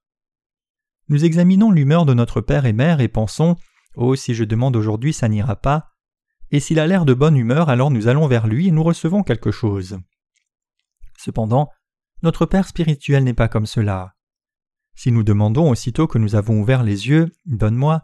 Nous 1.08 1.24
examinons 1.24 1.70
l'humeur 1.70 2.06
de 2.06 2.14
notre 2.14 2.40
Père 2.40 2.66
et 2.66 2.72
Mère 2.72 3.00
et 3.00 3.08
pensons 3.08 3.56
Oh, 3.94 4.14
si 4.16 4.34
je 4.34 4.44
demande 4.44 4.76
aujourd'hui, 4.76 5.12
ça 5.12 5.28
n'ira 5.28 5.56
pas 5.56 5.92
et 6.52 6.60
s'il 6.60 6.78
a 6.78 6.86
l'air 6.86 7.06
de 7.06 7.14
bonne 7.14 7.36
humeur, 7.36 7.70
alors 7.70 7.90
nous 7.90 8.08
allons 8.08 8.26
vers 8.26 8.46
lui 8.46 8.68
et 8.68 8.70
nous 8.70 8.82
recevons 8.82 9.22
quelque 9.22 9.50
chose. 9.50 9.98
Cependant, 11.18 11.70
notre 12.22 12.44
Père 12.44 12.68
spirituel 12.68 13.24
n'est 13.24 13.32
pas 13.32 13.48
comme 13.48 13.66
cela. 13.66 14.14
Si 14.94 15.10
nous 15.10 15.22
demandons 15.22 15.70
aussitôt 15.70 16.06
que 16.06 16.18
nous 16.18 16.34
avons 16.34 16.60
ouvert 16.60 16.82
les 16.82 17.08
yeux, 17.08 17.32
Donne-moi, 17.46 18.02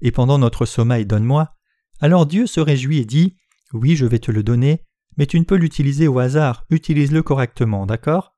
et 0.00 0.10
pendant 0.10 0.38
notre 0.38 0.66
sommeil, 0.66 1.06
Donne-moi, 1.06 1.54
alors 2.00 2.26
Dieu 2.26 2.48
se 2.48 2.60
réjouit 2.60 2.98
et 2.98 3.04
dit 3.04 3.36
Oui, 3.72 3.94
je 3.94 4.06
vais 4.06 4.18
te 4.18 4.32
le 4.32 4.42
donner, 4.42 4.84
mais 5.16 5.26
tu 5.26 5.38
ne 5.38 5.44
peux 5.44 5.56
l'utiliser 5.56 6.08
au 6.08 6.18
hasard, 6.18 6.64
utilise-le 6.70 7.22
correctement, 7.22 7.86
d'accord? 7.86 8.34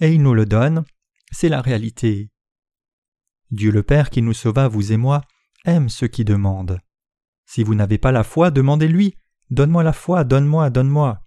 Et 0.00 0.12
il 0.12 0.22
nous 0.22 0.34
le 0.34 0.46
donne, 0.46 0.84
c'est 1.30 1.48
la 1.48 1.60
réalité. 1.60 2.30
Dieu 3.50 3.70
le 3.70 3.82
Père 3.82 4.10
qui 4.10 4.22
nous 4.22 4.32
sauva, 4.32 4.68
vous 4.68 4.92
et 4.92 4.96
moi, 4.96 5.22
aime 5.64 5.88
ceux 5.88 6.08
qui 6.08 6.24
demandent. 6.24 6.80
Si 7.46 7.62
vous 7.62 7.74
n'avez 7.74 7.98
pas 7.98 8.12
la 8.12 8.24
foi, 8.24 8.50
demandez-lui 8.50 9.16
Donne-moi 9.50 9.82
la 9.82 9.92
foi, 9.92 10.24
donne-moi, 10.24 10.70
donne-moi. 10.70 11.20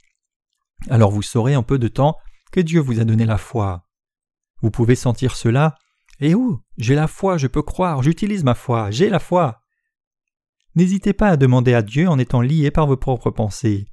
Alors 0.89 1.11
vous 1.11 1.21
saurez 1.21 1.55
en 1.55 1.63
peu 1.63 1.79
de 1.79 1.87
temps 1.87 2.17
que 2.51 2.59
Dieu 2.59 2.79
vous 2.79 2.99
a 2.99 3.05
donné 3.05 3.25
la 3.25 3.37
foi. 3.37 3.87
Vous 4.61 4.71
pouvez 4.71 4.95
sentir 4.95 5.35
cela. 5.35 5.75
Et 6.19 6.33
où? 6.33 6.61
J'ai 6.77 6.95
la 6.95 7.07
foi, 7.07 7.37
je 7.37 7.47
peux 7.47 7.61
croire, 7.61 8.01
j'utilise 8.01 8.43
ma 8.43 8.55
foi, 8.55 8.89
j'ai 8.89 9.09
la 9.09 9.19
foi. 9.19 9.61
N'hésitez 10.75 11.13
pas 11.13 11.29
à 11.29 11.37
demander 11.37 11.73
à 11.73 11.81
Dieu 11.81 12.07
en 12.07 12.17
étant 12.17 12.41
lié 12.41 12.71
par 12.71 12.87
vos 12.87 12.97
propres 12.97 13.29
pensées. 13.29 13.87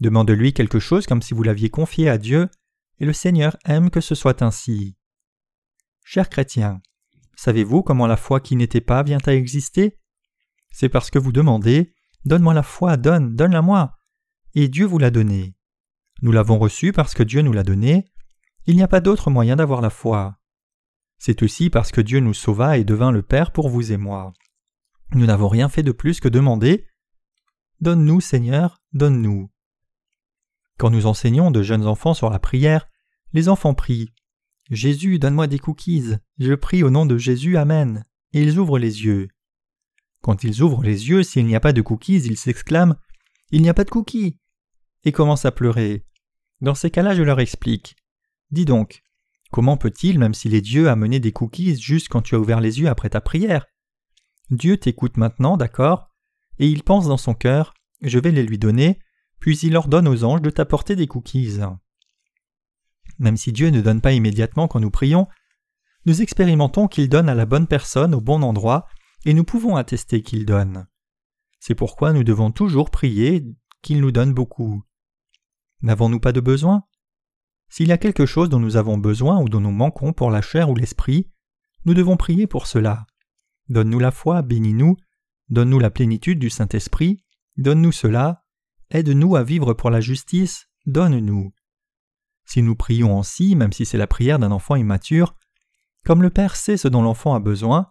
Demande-lui 0.00 0.52
quelque 0.52 0.78
chose 0.78 1.06
comme 1.06 1.22
si 1.22 1.34
vous 1.34 1.42
l'aviez 1.42 1.70
confié 1.70 2.08
à 2.08 2.18
Dieu, 2.18 2.48
et 2.98 3.04
le 3.04 3.12
Seigneur 3.12 3.56
aime 3.64 3.90
que 3.90 4.00
ce 4.00 4.14
soit 4.14 4.42
ainsi. 4.42 4.96
Chers 6.04 6.28
chrétiens, 6.28 6.80
savez-vous 7.36 7.82
comment 7.82 8.06
la 8.06 8.16
foi 8.16 8.40
qui 8.40 8.56
n'était 8.56 8.80
pas 8.80 9.02
vient 9.02 9.18
à 9.26 9.34
exister? 9.34 9.98
C'est 10.70 10.88
parce 10.88 11.10
que 11.10 11.18
vous 11.18 11.32
demandez 11.32 11.94
Donne-moi 12.24 12.54
la 12.54 12.62
foi, 12.62 12.96
donne, 12.96 13.36
donne-la 13.36 13.62
moi. 13.62 13.96
Et 14.54 14.68
Dieu 14.68 14.86
vous 14.86 14.98
l'a 14.98 15.10
donnée. 15.10 15.54
Nous 16.22 16.32
l'avons 16.32 16.58
reçue 16.58 16.92
parce 16.92 17.14
que 17.14 17.22
Dieu 17.22 17.42
nous 17.42 17.52
l'a 17.52 17.62
donnée. 17.62 18.04
Il 18.66 18.76
n'y 18.76 18.82
a 18.82 18.88
pas 18.88 19.00
d'autre 19.00 19.30
moyen 19.30 19.56
d'avoir 19.56 19.80
la 19.80 19.90
foi. 19.90 20.36
C'est 21.18 21.42
aussi 21.42 21.70
parce 21.70 21.90
que 21.90 22.00
Dieu 22.00 22.20
nous 22.20 22.34
sauva 22.34 22.78
et 22.78 22.84
devint 22.84 23.12
le 23.12 23.22
Père 23.22 23.52
pour 23.52 23.68
vous 23.68 23.92
et 23.92 23.96
moi. 23.96 24.32
Nous 25.14 25.26
n'avons 25.26 25.48
rien 25.48 25.68
fait 25.68 25.82
de 25.82 25.92
plus 25.92 26.20
que 26.20 26.28
demander 26.28 26.86
Donne-nous, 27.80 28.20
Seigneur, 28.20 28.82
donne-nous. 28.92 29.48
Quand 30.78 30.90
nous 30.90 31.06
enseignons 31.06 31.50
de 31.50 31.62
jeunes 31.62 31.86
enfants 31.86 32.14
sur 32.14 32.30
la 32.30 32.38
prière, 32.38 32.88
les 33.32 33.48
enfants 33.48 33.74
prient 33.74 34.12
Jésus, 34.70 35.18
donne-moi 35.18 35.46
des 35.46 35.58
cookies. 35.58 36.14
Je 36.38 36.54
prie 36.54 36.82
au 36.82 36.90
nom 36.90 37.04
de 37.04 37.18
Jésus, 37.18 37.56
Amen. 37.56 38.04
Et 38.32 38.42
ils 38.42 38.58
ouvrent 38.58 38.78
les 38.78 39.04
yeux. 39.04 39.28
Quand 40.22 40.44
ils 40.44 40.62
ouvrent 40.62 40.82
les 40.82 41.08
yeux, 41.08 41.22
s'il 41.22 41.46
n'y 41.46 41.56
a 41.56 41.60
pas 41.60 41.72
de 41.72 41.82
cookies, 41.82 42.20
ils 42.20 42.36
s'exclament 42.36 42.96
Il 43.50 43.62
n'y 43.62 43.68
a 43.68 43.74
pas 43.74 43.84
de 43.84 43.90
cookies 43.90 44.38
et 45.04 45.12
commencent 45.12 45.46
à 45.46 45.52
pleurer. 45.52 46.04
Dans 46.60 46.74
ces 46.74 46.90
cas-là, 46.90 47.14
je 47.14 47.22
leur 47.22 47.40
explique. 47.40 47.96
Dis 48.50 48.64
donc, 48.64 49.02
comment 49.50 49.76
peut-il, 49.76 50.18
même 50.18 50.34
s'il 50.34 50.54
est 50.54 50.60
Dieu, 50.60 50.88
amener 50.88 51.18
des 51.18 51.32
cookies 51.32 51.80
juste 51.80 52.08
quand 52.08 52.22
tu 52.22 52.34
as 52.34 52.40
ouvert 52.40 52.60
les 52.60 52.80
yeux 52.80 52.88
après 52.88 53.10
ta 53.10 53.20
prière? 53.20 53.66
Dieu 54.50 54.76
t'écoute 54.76 55.16
maintenant, 55.16 55.56
d'accord? 55.56 56.10
Et 56.58 56.68
il 56.68 56.82
pense 56.82 57.06
dans 57.08 57.16
son 57.16 57.34
cœur 57.34 57.74
Je 58.02 58.18
vais 58.18 58.32
les 58.32 58.42
lui 58.42 58.58
donner, 58.58 58.98
puis 59.40 59.58
il 59.58 59.76
ordonne 59.76 60.08
aux 60.08 60.24
anges 60.24 60.42
de 60.42 60.50
t'apporter 60.50 60.96
des 60.96 61.06
cookies. 61.06 61.58
Même 63.18 63.36
si 63.36 63.52
Dieu 63.52 63.70
ne 63.70 63.80
donne 63.80 64.00
pas 64.00 64.12
immédiatement 64.12 64.68
quand 64.68 64.80
nous 64.80 64.90
prions, 64.90 65.28
nous 66.06 66.22
expérimentons 66.22 66.88
qu'il 66.88 67.08
donne 67.08 67.28
à 67.28 67.34
la 67.34 67.46
bonne 67.46 67.66
personne 67.66 68.14
au 68.14 68.20
bon 68.20 68.42
endroit, 68.42 68.86
et 69.24 69.34
nous 69.34 69.44
pouvons 69.44 69.76
attester 69.76 70.22
qu'il 70.22 70.46
donne. 70.46 70.86
C'est 71.60 71.74
pourquoi 71.74 72.12
nous 72.12 72.24
devons 72.24 72.50
toujours 72.50 72.90
prier 72.90 73.44
qu'il 73.82 74.00
nous 74.00 74.12
donne 74.12 74.32
beaucoup. 74.32 74.82
N'avons-nous 75.82 76.20
pas 76.20 76.32
de 76.32 76.40
besoin? 76.40 76.84
S'il 77.68 77.88
y 77.88 77.92
a 77.92 77.98
quelque 77.98 78.26
chose 78.26 78.48
dont 78.48 78.60
nous 78.60 78.76
avons 78.76 78.96
besoin 78.96 79.40
ou 79.40 79.48
dont 79.48 79.60
nous 79.60 79.72
manquons 79.72 80.12
pour 80.12 80.30
la 80.30 80.40
chair 80.40 80.70
ou 80.70 80.74
l'esprit, 80.74 81.30
nous 81.84 81.94
devons 81.94 82.16
prier 82.16 82.46
pour 82.46 82.66
cela. 82.66 83.06
Donne-nous 83.68 83.98
la 83.98 84.10
foi, 84.10 84.42
bénis-nous, 84.42 84.96
donne-nous 85.50 85.78
la 85.78 85.90
plénitude 85.90 86.38
du 86.38 86.48
Saint-Esprit, 86.48 87.24
donne-nous 87.56 87.92
cela, 87.92 88.44
aide-nous 88.90 89.36
à 89.36 89.42
vivre 89.42 89.74
pour 89.74 89.90
la 89.90 90.00
justice, 90.00 90.68
donne-nous. 90.86 91.52
Si 92.44 92.62
nous 92.62 92.76
prions 92.76 93.18
ainsi, 93.18 93.56
même 93.56 93.72
si 93.72 93.84
c'est 93.84 93.98
la 93.98 94.06
prière 94.06 94.38
d'un 94.38 94.52
enfant 94.52 94.76
immature, 94.76 95.34
comme 96.04 96.22
le 96.22 96.30
Père 96.30 96.56
sait 96.56 96.76
ce 96.76 96.88
dont 96.88 97.02
l'enfant 97.02 97.34
a 97.34 97.40
besoin, 97.40 97.88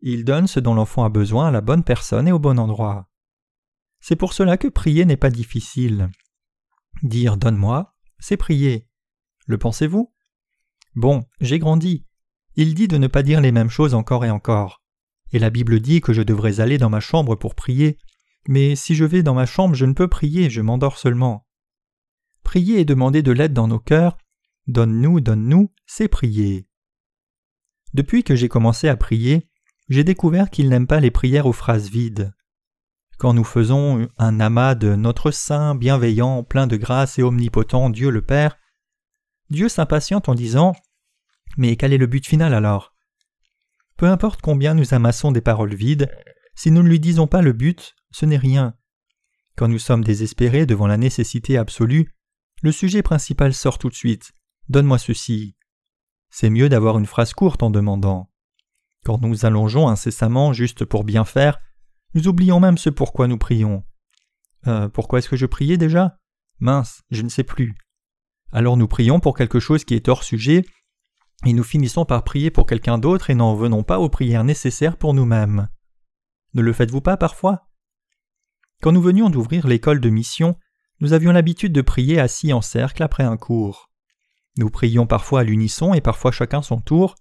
il 0.00 0.24
donne 0.24 0.46
ce 0.46 0.60
dont 0.60 0.74
l'enfant 0.74 1.04
a 1.04 1.08
besoin 1.08 1.48
à 1.48 1.50
la 1.50 1.60
bonne 1.60 1.84
personne 1.84 2.28
et 2.28 2.32
au 2.32 2.38
bon 2.38 2.58
endroit. 2.58 3.08
C'est 4.00 4.16
pour 4.16 4.32
cela 4.32 4.56
que 4.56 4.68
prier 4.68 5.04
n'est 5.04 5.16
pas 5.16 5.30
difficile. 5.30 6.10
Dire 7.02 7.36
Donne-moi, 7.36 7.94
c'est 8.18 8.36
prier. 8.36 8.88
Le 9.46 9.58
pensez-vous? 9.58 10.12
Bon, 10.94 11.24
j'ai 11.40 11.58
grandi. 11.58 12.06
Il 12.54 12.74
dit 12.74 12.88
de 12.88 12.98
ne 12.98 13.06
pas 13.06 13.22
dire 13.22 13.40
les 13.40 13.52
mêmes 13.52 13.70
choses 13.70 13.94
encore 13.94 14.24
et 14.24 14.30
encore. 14.30 14.82
Et 15.32 15.38
la 15.38 15.50
Bible 15.50 15.80
dit 15.80 16.00
que 16.00 16.12
je 16.12 16.22
devrais 16.22 16.60
aller 16.60 16.78
dans 16.78 16.90
ma 16.90 17.00
chambre 17.00 17.34
pour 17.34 17.54
prier, 17.54 17.98
mais 18.48 18.76
si 18.76 18.94
je 18.94 19.04
vais 19.04 19.22
dans 19.22 19.34
ma 19.34 19.46
chambre 19.46 19.74
je 19.74 19.86
ne 19.86 19.92
peux 19.92 20.08
prier, 20.08 20.50
je 20.50 20.60
m'endors 20.60 20.98
seulement. 20.98 21.46
Prier 22.42 22.80
et 22.80 22.84
demander 22.84 23.22
de 23.22 23.32
l'aide 23.32 23.52
dans 23.52 23.68
nos 23.68 23.78
cœurs, 23.78 24.18
donne-nous, 24.66 25.20
donne-nous, 25.20 25.72
c'est 25.86 26.08
prier. 26.08 26.68
Depuis 27.94 28.24
que 28.24 28.34
j'ai 28.34 28.48
commencé 28.48 28.88
à 28.88 28.96
prier, 28.96 29.48
j'ai 29.88 30.04
découvert 30.04 30.50
qu'il 30.50 30.68
n'aime 30.68 30.86
pas 30.86 31.00
les 31.00 31.10
prières 31.10 31.46
aux 31.46 31.52
phrases 31.52 31.88
vides. 31.88 32.34
Quand 33.18 33.32
nous 33.32 33.44
faisons 33.44 34.08
un 34.18 34.40
amas 34.40 34.74
de 34.74 34.94
notre 34.96 35.30
Saint, 35.30 35.74
bienveillant, 35.74 36.42
plein 36.42 36.66
de 36.66 36.76
grâce 36.76 37.18
et 37.18 37.22
omnipotent 37.22 37.90
Dieu 37.90 38.10
le 38.10 38.22
Père, 38.22 38.58
Dieu 39.50 39.68
s'impatiente 39.68 40.28
en 40.28 40.34
disant 40.34 40.74
Mais 41.56 41.76
quel 41.76 41.92
est 41.92 41.98
le 41.98 42.06
but 42.06 42.26
final 42.26 42.54
alors? 42.54 42.94
Peu 43.96 44.06
importe 44.06 44.40
combien 44.40 44.74
nous 44.74 44.94
amassons 44.94 45.30
des 45.30 45.40
paroles 45.40 45.74
vides, 45.74 46.10
si 46.56 46.70
nous 46.70 46.82
ne 46.82 46.88
lui 46.88 46.98
disons 46.98 47.28
pas 47.28 47.42
le 47.42 47.52
but, 47.52 47.94
ce 48.14 48.26
n'est 48.26 48.36
rien. 48.36 48.74
Quand 49.56 49.66
nous 49.66 49.80
sommes 49.80 50.04
désespérés 50.04 50.66
devant 50.66 50.86
la 50.86 50.96
nécessité 50.96 51.58
absolue, 51.58 52.14
le 52.62 52.70
sujet 52.70 53.02
principal 53.02 53.52
sort 53.52 53.76
tout 53.76 53.88
de 53.88 53.94
suite. 53.94 54.32
Donne-moi 54.68 54.98
ceci. 54.98 55.56
C'est 56.30 56.48
mieux 56.48 56.68
d'avoir 56.68 56.96
une 56.96 57.06
phrase 57.06 57.34
courte 57.34 57.64
en 57.64 57.70
demandant. 57.70 58.30
Quand 59.04 59.20
nous 59.20 59.44
allongeons 59.44 59.88
incessamment 59.88 60.52
juste 60.52 60.84
pour 60.84 61.02
bien 61.02 61.24
faire, 61.24 61.58
nous 62.14 62.28
oublions 62.28 62.60
même 62.60 62.78
ce 62.78 62.88
pourquoi 62.88 63.26
nous 63.26 63.36
prions. 63.36 63.82
Euh, 64.68 64.88
pourquoi 64.88 65.18
est-ce 65.18 65.28
que 65.28 65.36
je 65.36 65.46
priais 65.46 65.76
déjà? 65.76 66.16
Mince, 66.60 67.02
je 67.10 67.22
ne 67.22 67.28
sais 67.28 67.42
plus. 67.42 67.74
Alors 68.52 68.76
nous 68.76 68.86
prions 68.86 69.18
pour 69.18 69.36
quelque 69.36 69.58
chose 69.58 69.84
qui 69.84 69.94
est 69.94 70.08
hors 70.08 70.22
sujet, 70.22 70.64
et 71.44 71.52
nous 71.52 71.64
finissons 71.64 72.04
par 72.04 72.22
prier 72.22 72.52
pour 72.52 72.66
quelqu'un 72.66 72.96
d'autre 72.96 73.30
et 73.30 73.34
n'en 73.34 73.56
venons 73.56 73.82
pas 73.82 73.98
aux 73.98 74.08
prières 74.08 74.44
nécessaires 74.44 74.96
pour 74.98 75.14
nous-mêmes. 75.14 75.68
Ne 76.54 76.62
le 76.62 76.72
faites-vous 76.72 77.00
pas 77.00 77.16
parfois? 77.16 77.66
Quand 78.84 78.92
nous 78.92 79.00
venions 79.00 79.30
d'ouvrir 79.30 79.66
l'école 79.66 79.98
de 79.98 80.10
mission, 80.10 80.58
nous 81.00 81.14
avions 81.14 81.32
l'habitude 81.32 81.72
de 81.72 81.80
prier 81.80 82.20
assis 82.20 82.52
en 82.52 82.60
cercle 82.60 83.02
après 83.02 83.24
un 83.24 83.38
cours. 83.38 83.90
Nous 84.58 84.68
prions 84.68 85.06
parfois 85.06 85.40
à 85.40 85.42
l'unisson 85.42 85.94
et 85.94 86.02
parfois 86.02 86.32
chacun 86.32 86.60
son 86.60 86.82
tour. 86.82 87.14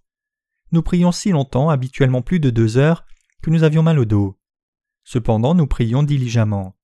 Nous 0.74 0.82
prions 0.82 1.14
si 1.14 1.30
longtemps, 1.30 1.70
habituellement 1.70 2.22
plus 2.22 2.42
de 2.42 2.50
deux 2.50 2.76
heures, 2.76 3.06
que 3.42 3.50
nous 3.50 3.64
avions 3.64 3.82
mal 3.82 3.98
au 3.98 4.04
dos. 4.04 4.38
Cependant 5.06 5.56
nous 5.56 5.66
prions 5.66 6.04
diligemment. 6.04 6.76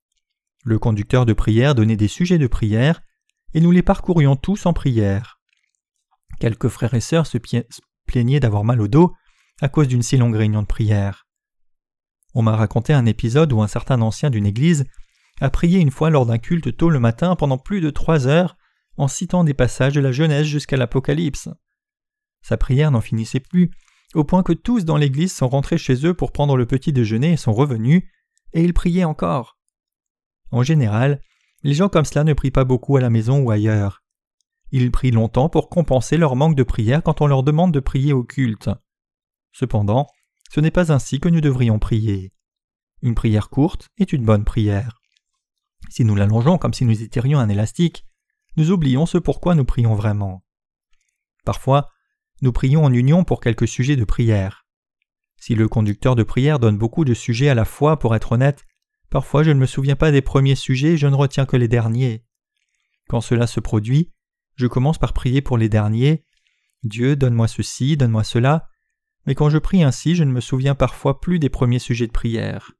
Le 0.63 0.79
conducteur 0.79 1.25
de 1.25 1.33
prière 1.33 1.75
donnait 1.75 1.97
des 1.97 2.07
sujets 2.07 2.37
de 2.37 2.47
prière, 2.47 3.01
et 3.53 3.59
nous 3.59 3.71
les 3.71 3.83
parcourions 3.83 4.37
tous 4.37 4.65
en 4.65 4.71
prière. 4.71 5.41
Quelques 6.39 6.69
frères 6.69 6.93
et 6.93 7.01
sœurs 7.01 7.27
se 7.27 7.37
plaignaient 8.05 8.39
d'avoir 8.39 8.63
mal 8.63 8.79
au 8.79 8.87
dos 8.87 9.13
à 9.59 9.67
cause 9.67 9.89
d'une 9.89 10.03
si 10.03 10.15
longue 10.15 10.37
réunion 10.37 10.61
de 10.61 10.67
prière. 10.67 11.28
On 12.33 12.41
m'a 12.41 12.55
raconté 12.55 12.93
un 12.93 13.05
épisode 13.05 13.51
où 13.53 13.61
un 13.61 13.67
certain 13.67 14.01
ancien 14.01 14.29
d'une 14.29 14.45
église 14.45 14.85
a 15.41 15.49
prié 15.49 15.79
une 15.79 15.91
fois 15.91 16.09
lors 16.09 16.25
d'un 16.25 16.37
culte 16.37 16.75
tôt 16.75 16.89
le 16.89 16.99
matin 16.99 17.35
pendant 17.35 17.57
plus 17.57 17.81
de 17.81 17.89
trois 17.89 18.27
heures 18.27 18.57
en 18.97 19.07
citant 19.07 19.43
des 19.43 19.53
passages 19.53 19.93
de 19.93 20.01
la 20.01 20.11
Genèse 20.11 20.45
jusqu'à 20.45 20.77
l'Apocalypse. 20.77 21.49
Sa 22.41 22.57
prière 22.57 22.91
n'en 22.91 23.01
finissait 23.01 23.39
plus, 23.39 23.71
au 24.13 24.23
point 24.23 24.43
que 24.43 24.53
tous 24.53 24.85
dans 24.85 24.97
l'église 24.97 25.33
sont 25.33 25.47
rentrés 25.47 25.77
chez 25.77 26.05
eux 26.05 26.13
pour 26.13 26.31
prendre 26.31 26.57
le 26.57 26.65
petit 26.65 26.91
déjeuner 26.91 27.33
et 27.33 27.37
sont 27.37 27.53
revenus, 27.53 28.03
et 28.53 28.63
ils 28.63 28.73
priaient 28.73 29.03
encore. 29.03 29.57
En 30.51 30.63
général, 30.63 31.21
les 31.63 31.73
gens 31.73 31.89
comme 31.89 32.05
cela 32.05 32.23
ne 32.23 32.33
prient 32.33 32.51
pas 32.51 32.63
beaucoup 32.63 32.97
à 32.97 33.01
la 33.01 33.09
maison 33.09 33.39
ou 33.39 33.51
ailleurs. 33.51 34.03
Ils 34.71 34.91
prient 34.91 35.11
longtemps 35.11 35.49
pour 35.49 35.69
compenser 35.69 36.17
leur 36.17 36.35
manque 36.35 36.55
de 36.55 36.63
prière 36.63 37.03
quand 37.03 37.21
on 37.21 37.27
leur 37.27 37.43
demande 37.43 37.73
de 37.73 37.79
prier 37.79 38.13
au 38.13 38.23
culte. 38.23 38.69
Cependant, 39.51 40.07
ce 40.49 40.59
n'est 40.59 40.71
pas 40.71 40.91
ainsi 40.91 41.19
que 41.19 41.29
nous 41.29 41.41
devrions 41.41 41.79
prier. 41.79 42.33
Une 43.01 43.15
prière 43.15 43.49
courte 43.49 43.89
est 43.97 44.11
une 44.11 44.25
bonne 44.25 44.43
prière. 44.43 45.01
Si 45.89 46.03
nous 46.03 46.15
l'allongeons 46.15 46.57
comme 46.57 46.73
si 46.73 46.85
nous 46.85 47.01
étirions 47.01 47.39
un 47.39 47.49
élastique, 47.49 48.05
nous 48.57 48.71
oublions 48.71 49.05
ce 49.05 49.17
pourquoi 49.17 49.55
nous 49.55 49.65
prions 49.65 49.95
vraiment. 49.95 50.43
Parfois, 51.45 51.89
nous 52.41 52.51
prions 52.51 52.83
en 52.83 52.93
union 52.93 53.23
pour 53.23 53.41
quelques 53.41 53.67
sujets 53.67 53.95
de 53.95 54.03
prière. 54.03 54.65
Si 55.37 55.55
le 55.55 55.67
conducteur 55.67 56.15
de 56.15 56.23
prière 56.23 56.59
donne 56.59 56.77
beaucoup 56.77 57.05
de 57.05 57.13
sujets 57.13 57.49
à 57.49 57.55
la 57.55 57.65
fois, 57.65 57.99
pour 57.99 58.15
être 58.15 58.33
honnête, 58.33 58.65
parfois 59.09 59.43
je 59.43 59.51
ne 59.51 59.59
me 59.59 59.65
souviens 59.65 59.95
pas 59.95 60.11
des 60.11 60.21
premiers 60.21 60.55
sujets 60.55 60.93
et 60.93 60.97
je 60.97 61.07
ne 61.07 61.15
retiens 61.15 61.45
que 61.45 61.57
les 61.57 61.67
derniers. 61.67 62.25
Quand 63.07 63.21
cela 63.21 63.47
se 63.47 63.59
produit, 63.59 64.11
je 64.55 64.67
commence 64.67 64.97
par 64.97 65.13
prier 65.13 65.41
pour 65.41 65.57
les 65.57 65.69
derniers. 65.69 66.25
Dieu, 66.83 67.15
donne-moi 67.15 67.47
ceci, 67.47 67.97
donne-moi 67.97 68.23
cela. 68.23 68.68
Mais 69.29 69.35
quand 69.35 69.49
je 69.49 69.59
prie 69.59 69.83
ainsi, 69.83 70.15
je 70.15 70.25
ne 70.25 70.31
me 70.31 70.41
souviens 70.41 70.75
parfois 70.75 71.21
plus 71.21 71.39
des 71.39 71.49
premiers 71.49 71.79
sujets 71.79 72.07
de 72.07 72.11
prière. 72.11 72.73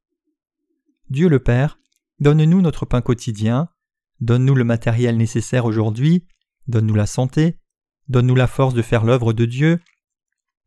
Dieu 1.08 1.28
le 1.28 1.38
Père, 1.38 1.78
donne-nous 2.18 2.60
notre 2.60 2.84
pain 2.84 3.00
quotidien, 3.00 3.68
donne-nous 4.20 4.54
le 4.54 4.64
matériel 4.64 5.16
nécessaire 5.16 5.64
aujourd'hui, 5.64 6.26
donne-nous 6.66 6.94
la 6.94 7.06
santé, 7.06 7.56
Donne-nous 8.10 8.34
la 8.34 8.48
force 8.48 8.74
de 8.74 8.82
faire 8.82 9.04
l'œuvre 9.04 9.32
de 9.32 9.44
Dieu. 9.44 9.78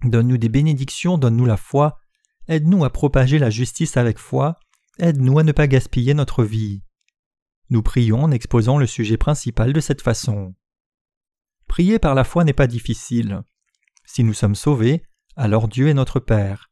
Donne-nous 0.06 0.38
des 0.38 0.48
bénédictions, 0.48 1.18
donne-nous 1.18 1.46
la 1.46 1.58
foi. 1.58 2.00
Aide-nous 2.48 2.86
à 2.86 2.90
propager 2.90 3.38
la 3.38 3.50
justice 3.50 3.98
avec 3.98 4.18
foi. 4.18 4.58
Aide-nous 4.98 5.40
à 5.40 5.44
ne 5.44 5.52
pas 5.52 5.68
gaspiller 5.68 6.14
notre 6.14 6.46
vie. 6.46 6.84
Nous 7.70 7.84
prions 7.84 8.24
en 8.24 8.32
exposant 8.32 8.78
le 8.78 8.88
sujet 8.88 9.18
principal 9.18 9.74
de 9.74 9.82
cette 9.82 10.02
façon. 10.02 10.56
Prier 11.68 12.00
par 12.00 12.16
la 12.16 12.24
foi 12.24 12.46
n'est 12.46 12.54
pas 12.54 12.68
difficile. 12.68 13.42
Si 14.06 14.24
nous 14.24 14.34
sommes 14.34 14.56
sauvés, 14.56 15.04
alors 15.36 15.68
Dieu 15.68 15.88
est 15.88 15.94
notre 15.94 16.20
Père. 16.20 16.72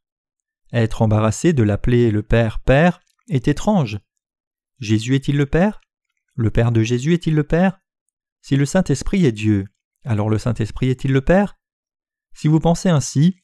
Être 0.72 1.02
embarrassé 1.02 1.52
de 1.52 1.62
l'appeler 1.62 2.10
le 2.10 2.22
Père 2.22 2.60
Père 2.60 3.00
est 3.28 3.48
étrange. 3.48 4.00
Jésus 4.78 5.14
est-il 5.14 5.36
le 5.36 5.46
Père? 5.46 5.80
Le 6.34 6.50
Père 6.50 6.72
de 6.72 6.82
Jésus 6.82 7.12
est-il 7.12 7.34
le 7.34 7.44
Père? 7.44 7.78
Si 8.40 8.56
le 8.56 8.66
Saint-Esprit 8.66 9.26
est 9.26 9.32
Dieu, 9.32 9.66
alors 10.04 10.30
le 10.30 10.38
Saint-Esprit 10.38 10.88
est-il 10.88 11.12
le 11.12 11.20
Père? 11.20 11.58
Si 12.34 12.48
vous 12.48 12.60
pensez 12.60 12.88
ainsi, 12.88 13.36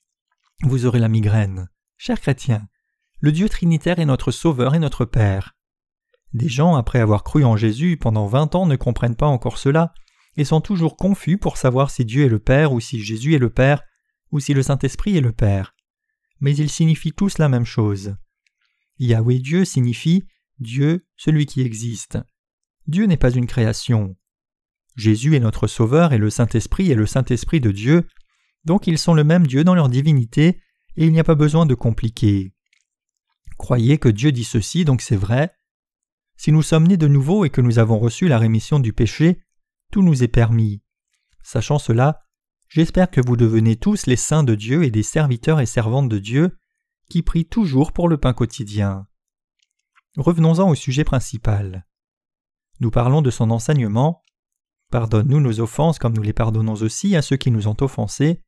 vous 0.63 0.87
aurez 0.87 0.99
la 0.99 1.09
migraine. 1.09 1.69
Chers 1.97 2.21
chrétiens, 2.21 2.67
le 3.21 3.33
Dieu 3.33 3.49
Trinitaire 3.49 3.99
est 3.99 4.07
notre 4.07 4.31
Sauveur 4.31 4.75
et 4.75 4.79
notre 4.79 5.05
Père. 5.05 5.55
Des 6.33 6.49
gens, 6.49 6.77
après 6.77 7.01
avoir 7.01 7.25
cru 7.25 7.45
en 7.45 7.57
Jésus 7.57 7.97
pendant 7.97 8.27
vingt 8.27 8.55
ans, 8.55 8.67
ne 8.67 8.77
comprennent 8.77 9.17
pas 9.17 9.27
encore 9.27 9.59
cela, 9.59 9.93
et 10.37 10.45
sont 10.45 10.61
toujours 10.61 10.97
confus 10.97 11.39
pour 11.39 11.57
savoir 11.57 11.91
si 11.91 12.05
Dieu 12.05 12.25
est 12.25 12.29
le 12.29 12.39
Père 12.39 12.73
ou 12.73 12.81
si 12.81 13.01
Jésus 13.03 13.35
est 13.35 13.39
le 13.39 13.51
Père, 13.51 13.83
ou 14.31 14.41
si 14.41 14.55
le 14.55 14.63
Saint-Esprit 14.63 15.17
est 15.17 15.23
le 15.23 15.33
Père. 15.33 15.75
Mais 16.41 16.57
ils 16.57 16.71
signifient 16.71 17.13
tous 17.13 17.39
la 17.39 17.49
même 17.49 17.65
chose. 17.65 18.17
Yahweh 18.99 19.39
Dieu 19.39 19.65
signifie 19.65 20.25
Dieu, 20.59 21.07
celui 21.17 21.47
qui 21.47 21.61
existe. 21.63 22.19
Dieu 22.87 23.07
n'est 23.07 23.17
pas 23.17 23.31
une 23.31 23.47
création. 23.47 24.17
Jésus 24.97 25.37
est 25.37 25.41
notre 25.41 25.69
Sauveur 25.69 26.13
et 26.13 26.19
le 26.19 26.31
Saint-Esprit 26.31 26.91
est 26.91 26.97
le 26.97 27.07
Saint-Esprit 27.07 27.61
de 27.61 27.71
Dieu, 27.71 28.09
Donc 28.65 28.87
ils 28.87 28.99
sont 28.99 29.15
le 29.15 29.25
même 29.25 29.47
Dieu 29.47 29.63
dans 29.63 29.75
leur 29.75 29.89
divinité, 29.89 30.61
et 30.97 31.07
il 31.07 31.13
n'y 31.13 31.21
a 31.21 31.25
pas 31.25 31.37
besoin 31.37 31.67
de 31.67 31.75
compliquer. 31.75 32.53
Croyez 33.57 33.99
que 33.99 34.09
Dieu 34.09 34.33
dit 34.33 34.45
ceci, 34.45 34.85
donc 34.85 35.01
c'est 35.01 35.17
vrai. 35.17 35.53
Si 36.37 36.51
nous 36.51 36.63
sommes 36.63 36.87
nés 36.87 36.97
de 36.97 37.09
nouveau 37.09 37.45
et 37.45 37.51
que 37.51 37.61
nous 37.61 37.79
avons 37.79 37.99
reçu 37.99 38.27
la 38.27 38.39
rémission 38.39 38.81
du 38.81 38.93
péché, 38.93 39.41
tout 39.93 40.03
nous 40.03 40.23
est 40.23 40.29
permis. 40.29 40.83
Sachant 41.43 41.79
cela, 41.79 42.21
j'espère 42.69 43.11
que 43.11 43.21
vous 43.21 43.37
devenez 43.37 43.77
tous 43.77 44.07
les 44.07 44.17
saints 44.17 44.45
de 44.45 44.55
Dieu 44.55 44.85
et 44.85 44.91
des 44.91 45.03
serviteurs 45.03 45.61
et 45.61 45.67
servantes 45.67 46.09
de 46.09 46.19
Dieu 46.19 46.57
qui 47.09 47.23
prient 47.23 47.47
toujours 47.47 47.93
pour 47.93 48.09
le 48.09 48.19
pain 48.19 48.33
quotidien. 48.33 49.07
Revenons-en 50.17 50.69
au 50.69 50.75
sujet 50.75 51.05
principal. 51.05 51.87
Nous 52.81 52.91
parlons 52.91 53.23
de 53.23 53.31
son 53.31 53.51
enseignement. 53.51 54.25
Pardonne-nous 54.91 55.41
nos 55.41 55.61
offenses 55.61 55.99
comme 55.99 56.15
nous 56.15 56.23
les 56.23 56.33
pardonnons 56.33 56.75
aussi 56.75 57.17
à 57.17 57.23
ceux 57.23 57.37
qui 57.37 57.51
nous 57.51 57.69
ont 57.69 57.77
offensés. 57.81 58.43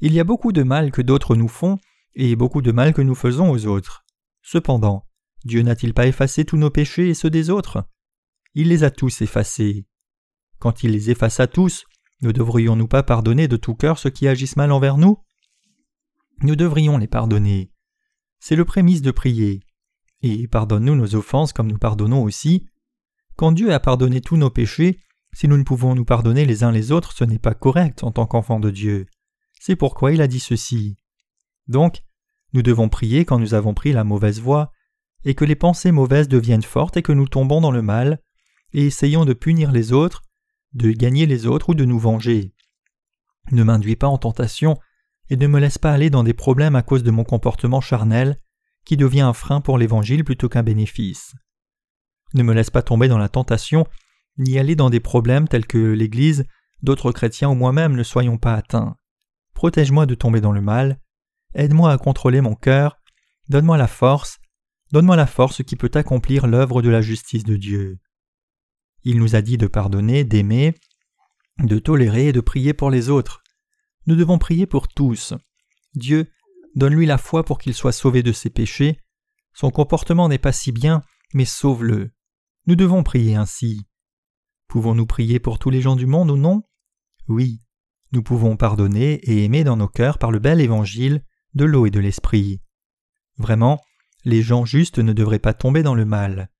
Il 0.00 0.12
y 0.12 0.20
a 0.20 0.24
beaucoup 0.24 0.52
de 0.52 0.62
mal 0.62 0.90
que 0.90 1.02
d'autres 1.02 1.36
nous 1.36 1.48
font 1.48 1.78
et 2.14 2.34
beaucoup 2.36 2.62
de 2.62 2.72
mal 2.72 2.94
que 2.94 3.02
nous 3.02 3.14
faisons 3.14 3.50
aux 3.50 3.66
autres. 3.66 4.04
Cependant, 4.42 5.06
Dieu 5.44 5.62
n'a-t-il 5.62 5.94
pas 5.94 6.06
effacé 6.06 6.44
tous 6.44 6.56
nos 6.56 6.70
péchés 6.70 7.08
et 7.08 7.14
ceux 7.14 7.30
des 7.30 7.50
autres? 7.50 7.84
Il 8.54 8.68
les 8.68 8.84
a 8.84 8.90
tous 8.90 9.22
effacés. 9.22 9.86
Quand 10.58 10.82
il 10.82 10.90
les 10.92 11.10
effaça 11.10 11.46
tous, 11.46 11.84
ne 12.22 12.32
devrions-nous 12.32 12.88
pas 12.88 13.02
pardonner 13.02 13.48
de 13.48 13.56
tout 13.56 13.74
cœur 13.74 13.98
ceux 13.98 14.10
qui 14.10 14.28
agissent 14.28 14.56
mal 14.56 14.72
envers 14.72 14.98
nous? 14.98 15.18
Nous 16.42 16.56
devrions 16.56 16.98
les 16.98 17.06
pardonner. 17.06 17.72
C'est 18.38 18.56
le 18.56 18.64
prémisse 18.64 19.02
de 19.02 19.10
prier. 19.10 19.60
Et 20.22 20.48
pardonne-nous 20.48 20.94
nos 20.94 21.14
offenses 21.14 21.52
comme 21.52 21.68
nous 21.68 21.78
pardonnons 21.78 22.22
aussi. 22.22 22.66
Quand 23.36 23.52
Dieu 23.52 23.72
a 23.72 23.80
pardonné 23.80 24.20
tous 24.20 24.36
nos 24.36 24.50
péchés, 24.50 25.00
si 25.32 25.48
nous 25.48 25.56
ne 25.56 25.62
pouvons 25.62 25.94
nous 25.94 26.04
pardonner 26.04 26.44
les 26.44 26.62
uns 26.64 26.72
les 26.72 26.92
autres, 26.92 27.12
ce 27.12 27.24
n'est 27.24 27.38
pas 27.38 27.54
correct 27.54 28.04
en 28.04 28.10
tant 28.10 28.26
qu'enfants 28.26 28.60
de 28.60 28.70
Dieu. 28.70 29.06
C'est 29.58 29.76
pourquoi 29.76 30.12
il 30.12 30.20
a 30.20 30.26
dit 30.26 30.40
ceci. 30.40 30.96
Donc, 31.68 32.02
nous 32.52 32.62
devons 32.62 32.88
prier 32.88 33.24
quand 33.24 33.38
nous 33.38 33.54
avons 33.54 33.74
pris 33.74 33.92
la 33.92 34.04
mauvaise 34.04 34.40
voie, 34.40 34.72
et 35.24 35.34
que 35.34 35.44
les 35.44 35.54
pensées 35.54 35.92
mauvaises 35.92 36.28
deviennent 36.28 36.62
fortes 36.62 36.96
et 36.96 37.02
que 37.02 37.12
nous 37.12 37.28
tombons 37.28 37.60
dans 37.60 37.70
le 37.70 37.82
mal, 37.82 38.20
et 38.72 38.86
essayons 38.86 39.24
de 39.24 39.34
punir 39.34 39.70
les 39.70 39.92
autres, 39.92 40.22
de 40.72 40.90
gagner 40.92 41.26
les 41.26 41.46
autres 41.46 41.70
ou 41.70 41.74
de 41.74 41.84
nous 41.84 41.98
venger. 41.98 42.54
Ne 43.52 43.64
m'induis 43.64 43.96
pas 43.96 44.06
en 44.06 44.18
tentation, 44.18 44.78
et 45.28 45.36
ne 45.36 45.46
me 45.46 45.60
laisse 45.60 45.78
pas 45.78 45.92
aller 45.92 46.10
dans 46.10 46.24
des 46.24 46.34
problèmes 46.34 46.76
à 46.76 46.82
cause 46.82 47.02
de 47.02 47.10
mon 47.10 47.24
comportement 47.24 47.80
charnel, 47.80 48.40
qui 48.84 48.96
devient 48.96 49.20
un 49.20 49.32
frein 49.32 49.60
pour 49.60 49.78
l'Évangile 49.78 50.24
plutôt 50.24 50.48
qu'un 50.48 50.62
bénéfice. 50.62 51.34
Ne 52.34 52.42
me 52.42 52.54
laisse 52.54 52.70
pas 52.70 52.82
tomber 52.82 53.08
dans 53.08 53.18
la 53.18 53.28
tentation, 53.28 53.86
ni 54.38 54.58
aller 54.58 54.76
dans 54.76 54.90
des 54.90 55.00
problèmes 55.00 55.48
tels 55.48 55.66
que 55.66 55.78
l'Église, 55.78 56.46
d'autres 56.82 57.12
chrétiens 57.12 57.50
ou 57.50 57.54
moi-même 57.54 57.94
ne 57.94 58.02
soyons 58.02 58.38
pas 58.38 58.54
atteints. 58.54 58.96
Protège-moi 59.54 60.06
de 60.06 60.14
tomber 60.14 60.40
dans 60.40 60.52
le 60.52 60.60
mal, 60.60 61.00
aide-moi 61.54 61.92
à 61.92 61.98
contrôler 61.98 62.40
mon 62.40 62.54
cœur, 62.54 62.96
donne-moi 63.48 63.76
la 63.76 63.88
force, 63.88 64.38
donne-moi 64.92 65.16
la 65.16 65.26
force 65.26 65.62
qui 65.62 65.76
peut 65.76 65.90
accomplir 65.94 66.46
l'œuvre 66.46 66.82
de 66.82 66.88
la 66.88 67.02
justice 67.02 67.44
de 67.44 67.56
Dieu. 67.56 67.98
Il 69.04 69.18
nous 69.18 69.34
a 69.34 69.42
dit 69.42 69.56
de 69.56 69.66
pardonner, 69.66 70.24
d'aimer, 70.24 70.74
de 71.58 71.78
tolérer 71.78 72.28
et 72.28 72.32
de 72.32 72.40
prier 72.40 72.74
pour 72.74 72.90
les 72.90 73.08
autres. 73.08 73.42
Nous 74.06 74.16
devons 74.16 74.38
prier 74.38 74.66
pour 74.66 74.88
tous. 74.88 75.34
Dieu, 75.94 76.30
donne-lui 76.74 77.06
la 77.06 77.18
foi 77.18 77.44
pour 77.44 77.58
qu'il 77.58 77.74
soit 77.74 77.92
sauvé 77.92 78.22
de 78.22 78.32
ses 78.32 78.50
péchés. 78.50 79.00
Son 79.52 79.70
comportement 79.70 80.28
n'est 80.28 80.38
pas 80.38 80.52
si 80.52 80.72
bien, 80.72 81.02
mais 81.34 81.44
sauve-le. 81.44 82.10
Nous 82.66 82.76
devons 82.76 83.02
prier 83.02 83.34
ainsi. 83.34 83.86
Pouvons-nous 84.68 85.06
prier 85.06 85.40
pour 85.40 85.58
tous 85.58 85.70
les 85.70 85.80
gens 85.80 85.96
du 85.96 86.06
monde 86.06 86.30
ou 86.30 86.36
non? 86.36 86.62
Oui. 87.28 87.60
Nous 88.12 88.22
pouvons 88.22 88.56
pardonner 88.56 89.14
et 89.24 89.44
aimer 89.44 89.64
dans 89.64 89.76
nos 89.76 89.88
cœurs 89.88 90.18
par 90.18 90.30
le 90.30 90.38
bel 90.38 90.60
évangile 90.60 91.24
de 91.54 91.64
l'eau 91.64 91.86
et 91.86 91.90
de 91.90 92.00
l'esprit. 92.00 92.60
Vraiment, 93.36 93.80
les 94.24 94.42
gens 94.42 94.64
justes 94.64 94.98
ne 94.98 95.12
devraient 95.12 95.38
pas 95.38 95.54
tomber 95.54 95.82
dans 95.82 95.94
le 95.94 96.04
mal. 96.04 96.50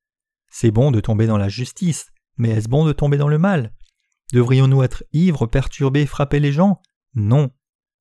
C'est 0.49 0.71
bon 0.71 0.91
de 0.91 1.01
tomber 1.01 1.27
dans 1.27 1.39
la 1.39 1.49
justice, 1.49 2.11
mais 2.37 2.51
est-ce 2.51 2.69
bon 2.69 2.85
de 2.85 2.93
tomber 2.93 3.17
dans 3.17 3.29
le 3.29 3.39
mal? 3.39 3.73
Devrions-nous 4.33 4.83
être 4.83 5.05
ivres, 5.13 5.47
perturbés, 5.47 6.07
frapper 6.07 6.41
les 6.41 6.53
gens? 6.53 6.81
Non. 7.15 7.51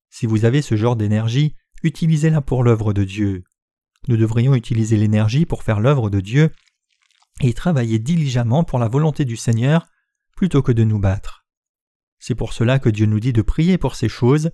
Si 0.10 0.26
vous 0.26 0.46
avez 0.46 0.62
ce 0.62 0.76
genre 0.76 0.96
d'énergie, 0.96 1.56
utilisez-la 1.84 2.42
pour 2.42 2.64
l'œuvre 2.64 2.94
de 2.94 3.04
Dieu. 3.04 3.44
Nous 4.08 4.18
devrions 4.18 4.56
utiliser 4.56 4.98
l'énergie 4.98 5.46
pour 5.46 5.64
faire 5.64 5.80
l'œuvre 5.80 6.10
de 6.10 6.20
Dieu 6.20 6.52
et 7.42 7.54
travailler 7.54 8.00
diligemment 8.00 8.64
pour 8.64 8.80
la 8.80 8.88
volonté 8.88 9.26
du 9.26 9.38
Seigneur 9.38 9.88
plutôt 10.36 10.62
que 10.62 10.72
de 10.72 10.84
nous 10.84 11.00
battre. 11.00 11.46
C'est 12.20 12.36
pour 12.36 12.54
cela 12.54 12.80
que 12.80 12.90
Dieu 12.90 13.06
nous 13.06 13.20
dit 13.20 13.34
de 13.34 13.42
prier 13.42 13.78
pour 13.78 13.96
ces 13.96 14.10
choses, 14.10 14.52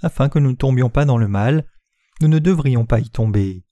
afin 0.00 0.28
que 0.28 0.38
nous 0.38 0.50
ne 0.50 0.56
tombions 0.56 0.90
pas 0.90 1.04
dans 1.04 1.18
le 1.18 1.28
mal, 1.28 1.66
nous 2.20 2.28
ne 2.28 2.38
devrions 2.38 2.86
pas 2.86 3.00
y 3.00 3.10
tomber. 3.10 3.64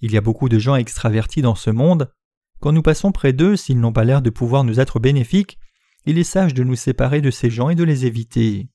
Il 0.00 0.12
y 0.12 0.16
a 0.16 0.20
beaucoup 0.20 0.48
de 0.48 0.58
gens 0.58 0.76
extravertis 0.76 1.42
dans 1.42 1.54
ce 1.54 1.70
monde. 1.70 2.12
Quand 2.60 2.72
nous 2.72 2.82
passons 2.82 3.12
près 3.12 3.32
d'eux, 3.32 3.56
s'ils 3.56 3.80
n'ont 3.80 3.92
pas 3.92 4.04
l'air 4.04 4.22
de 4.22 4.30
pouvoir 4.30 4.64
nous 4.64 4.80
être 4.80 5.00
bénéfiques, 5.00 5.58
il 6.06 6.18
est 6.18 6.24
sage 6.24 6.54
de 6.54 6.64
nous 6.64 6.76
séparer 6.76 7.20
de 7.20 7.30
ces 7.30 7.50
gens 7.50 7.68
et 7.68 7.74
de 7.74 7.84
les 7.84 8.06
éviter. 8.06 8.68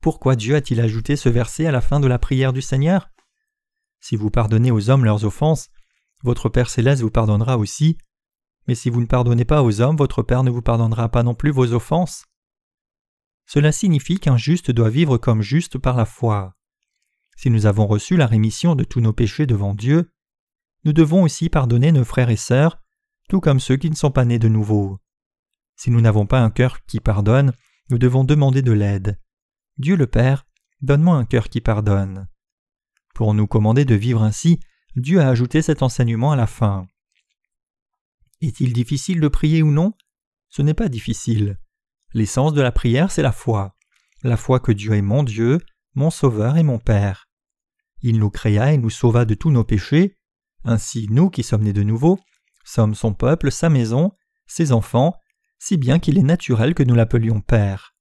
Pourquoi 0.00 0.36
Dieu 0.36 0.54
a-t-il 0.54 0.80
ajouté 0.80 1.16
ce 1.16 1.28
verset 1.28 1.66
à 1.66 1.72
la 1.72 1.80
fin 1.80 2.00
de 2.00 2.06
la 2.06 2.18
prière 2.18 2.52
du 2.52 2.62
Seigneur? 2.62 3.10
Si 4.00 4.16
vous 4.16 4.30
pardonnez 4.30 4.70
aux 4.70 4.90
hommes 4.90 5.04
leurs 5.04 5.24
offenses, 5.24 5.68
votre 6.22 6.48
Père 6.48 6.68
céleste 6.68 7.02
vous 7.02 7.10
pardonnera 7.10 7.56
aussi, 7.56 7.96
mais 8.66 8.74
si 8.74 8.90
vous 8.90 9.00
ne 9.00 9.06
pardonnez 9.06 9.44
pas 9.44 9.62
aux 9.62 9.80
hommes, 9.80 9.96
votre 9.96 10.22
Père 10.22 10.42
ne 10.42 10.50
vous 10.50 10.62
pardonnera 10.62 11.08
pas 11.08 11.22
non 11.22 11.34
plus 11.34 11.50
vos 11.50 11.72
offenses. 11.72 12.24
Cela 13.46 13.72
signifie 13.72 14.18
qu'un 14.18 14.36
juste 14.36 14.70
doit 14.70 14.90
vivre 14.90 15.18
comme 15.18 15.42
juste 15.42 15.78
par 15.78 15.96
la 15.96 16.06
foi. 16.06 16.54
Si 17.36 17.50
nous 17.50 17.66
avons 17.66 17.86
reçu 17.86 18.16
la 18.16 18.26
rémission 18.26 18.74
de 18.74 18.84
tous 18.84 19.00
nos 19.00 19.12
péchés 19.12 19.46
devant 19.46 19.74
Dieu, 19.74 20.10
nous 20.84 20.92
devons 20.92 21.22
aussi 21.22 21.48
pardonner 21.48 21.92
nos 21.92 22.04
frères 22.04 22.30
et 22.30 22.36
sœurs, 22.36 22.80
tout 23.28 23.40
comme 23.40 23.60
ceux 23.60 23.76
qui 23.76 23.90
ne 23.90 23.94
sont 23.94 24.10
pas 24.10 24.24
nés 24.24 24.38
de 24.38 24.48
nouveau. 24.48 24.98
Si 25.76 25.90
nous 25.90 26.00
n'avons 26.00 26.26
pas 26.26 26.40
un 26.40 26.50
cœur 26.50 26.84
qui 26.84 27.00
pardonne, 27.00 27.52
nous 27.90 27.98
devons 27.98 28.24
demander 28.24 28.62
de 28.62 28.72
l'aide. 28.72 29.18
Dieu 29.78 29.96
le 29.96 30.06
Père, 30.06 30.46
donne-moi 30.82 31.16
un 31.16 31.24
cœur 31.24 31.48
qui 31.48 31.60
pardonne. 31.60 32.28
Pour 33.14 33.34
nous 33.34 33.46
commander 33.46 33.84
de 33.84 33.94
vivre 33.94 34.22
ainsi, 34.22 34.60
Dieu 34.96 35.20
a 35.20 35.28
ajouté 35.28 35.62
cet 35.62 35.82
enseignement 35.82 36.32
à 36.32 36.36
la 36.36 36.46
fin. 36.46 36.86
Est-il 38.40 38.72
difficile 38.72 39.20
de 39.20 39.28
prier 39.28 39.62
ou 39.62 39.70
non? 39.70 39.94
Ce 40.48 40.62
n'est 40.62 40.74
pas 40.74 40.88
difficile. 40.88 41.58
L'essence 42.12 42.52
de 42.52 42.60
la 42.60 42.72
prière, 42.72 43.10
c'est 43.10 43.22
la 43.22 43.32
foi. 43.32 43.76
La 44.22 44.36
foi 44.36 44.60
que 44.60 44.72
Dieu 44.72 44.92
est 44.92 45.02
mon 45.02 45.22
Dieu, 45.22 45.58
mon 45.94 46.10
Sauveur 46.10 46.56
et 46.56 46.62
mon 46.62 46.78
Père. 46.78 47.28
Il 48.02 48.18
nous 48.18 48.30
créa 48.30 48.72
et 48.72 48.78
nous 48.78 48.90
sauva 48.90 49.24
de 49.24 49.34
tous 49.34 49.50
nos 49.50 49.64
péchés. 49.64 50.16
Ainsi, 50.64 51.06
nous 51.10 51.30
qui 51.30 51.42
sommes 51.42 51.62
nés 51.62 51.72
de 51.72 51.82
nouveau, 51.82 52.18
sommes 52.64 52.94
son 52.94 53.12
peuple, 53.14 53.52
sa 53.52 53.68
maison, 53.68 54.12
ses 54.46 54.72
enfants, 54.72 55.14
si 55.58 55.76
bien 55.76 55.98
qu'il 55.98 56.18
est 56.18 56.22
naturel 56.22 56.74
que 56.74 56.82
nous 56.82 56.94
l'appelions 56.94 57.40
Père. 57.40 57.94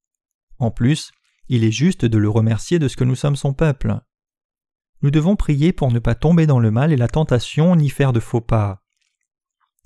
En 0.60 0.72
plus, 0.72 1.12
il 1.50 1.64
est 1.64 1.72
juste 1.72 2.06
de 2.06 2.18
le 2.18 2.30
remercier 2.30 2.80
de 2.80 2.88
ce 2.88 2.96
que 2.96 3.04
nous 3.04 3.16
sommes 3.16 3.36
son 3.36 3.54
peuple. 3.54 4.00
Nous 5.02 5.12
devons 5.12 5.36
prier 5.36 5.74
pour 5.74 5.92
ne 5.92 6.00
pas 6.00 6.16
tomber 6.16 6.48
dans 6.48 6.60
le 6.60 6.72
mal 6.72 6.94
et 6.94 6.98
la 6.98 7.10
tentation 7.10 7.76
ni 7.76 7.90
faire 7.90 8.14
de 8.14 8.22
faux 8.22 8.42
pas. 8.42 8.82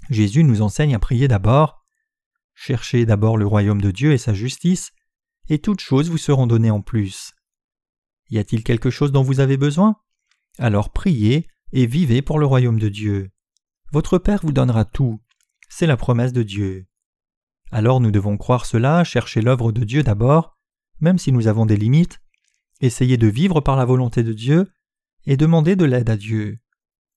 Jésus 0.10 0.44
nous 0.44 0.62
enseigne 0.62 0.94
à 0.96 1.00
prier 1.00 1.28
d'abord. 1.28 1.84
Cherchez 2.54 3.06
d'abord 3.06 3.38
le 3.38 3.48
royaume 3.48 3.82
de 3.82 3.92
Dieu 3.92 4.14
et 4.14 4.18
sa 4.18 4.34
justice, 4.34 4.92
et 5.50 5.60
toutes 5.60 5.82
choses 5.82 6.10
vous 6.10 6.18
seront 6.18 6.48
données 6.48 6.72
en 6.72 6.82
plus. 6.82 7.34
Y 8.30 8.38
a-t-il 8.38 8.64
quelque 8.64 8.90
chose 8.90 9.12
dont 9.12 9.24
vous 9.24 9.40
avez 9.40 9.58
besoin? 9.58 9.96
Alors 10.60 10.92
priez 10.92 11.48
et 11.74 11.86
vivez 11.86 12.22
pour 12.22 12.40
le 12.40 12.46
royaume 12.46 12.80
de 12.80 12.90
Dieu. 12.90 13.32
Votre 13.92 14.18
Père 14.18 14.42
vous 14.44 14.52
donnera 14.52 14.86
tout. 14.86 15.22
C'est 15.70 15.88
la 15.88 15.98
promesse 15.98 16.34
de 16.34 16.44
Dieu. 16.44 16.88
Alors 17.72 18.00
nous 18.00 18.12
devons 18.12 18.38
croire 18.38 18.66
cela, 18.66 19.04
chercher 19.04 19.42
l'œuvre 19.42 19.72
de 19.72 19.84
Dieu 19.84 20.04
d'abord, 20.04 20.58
même 21.00 21.18
si 21.18 21.32
nous 21.32 21.48
avons 21.48 21.66
des 21.66 21.78
limites, 21.78 22.20
essayer 22.82 23.18
de 23.18 23.28
vivre 23.28 23.62
par 23.62 23.76
la 23.76 23.86
volonté 23.86 24.24
de 24.24 24.34
Dieu, 24.34 24.72
et 25.26 25.38
demander 25.38 25.76
de 25.76 25.86
l'aide 25.86 26.10
à 26.10 26.18
Dieu. 26.18 26.60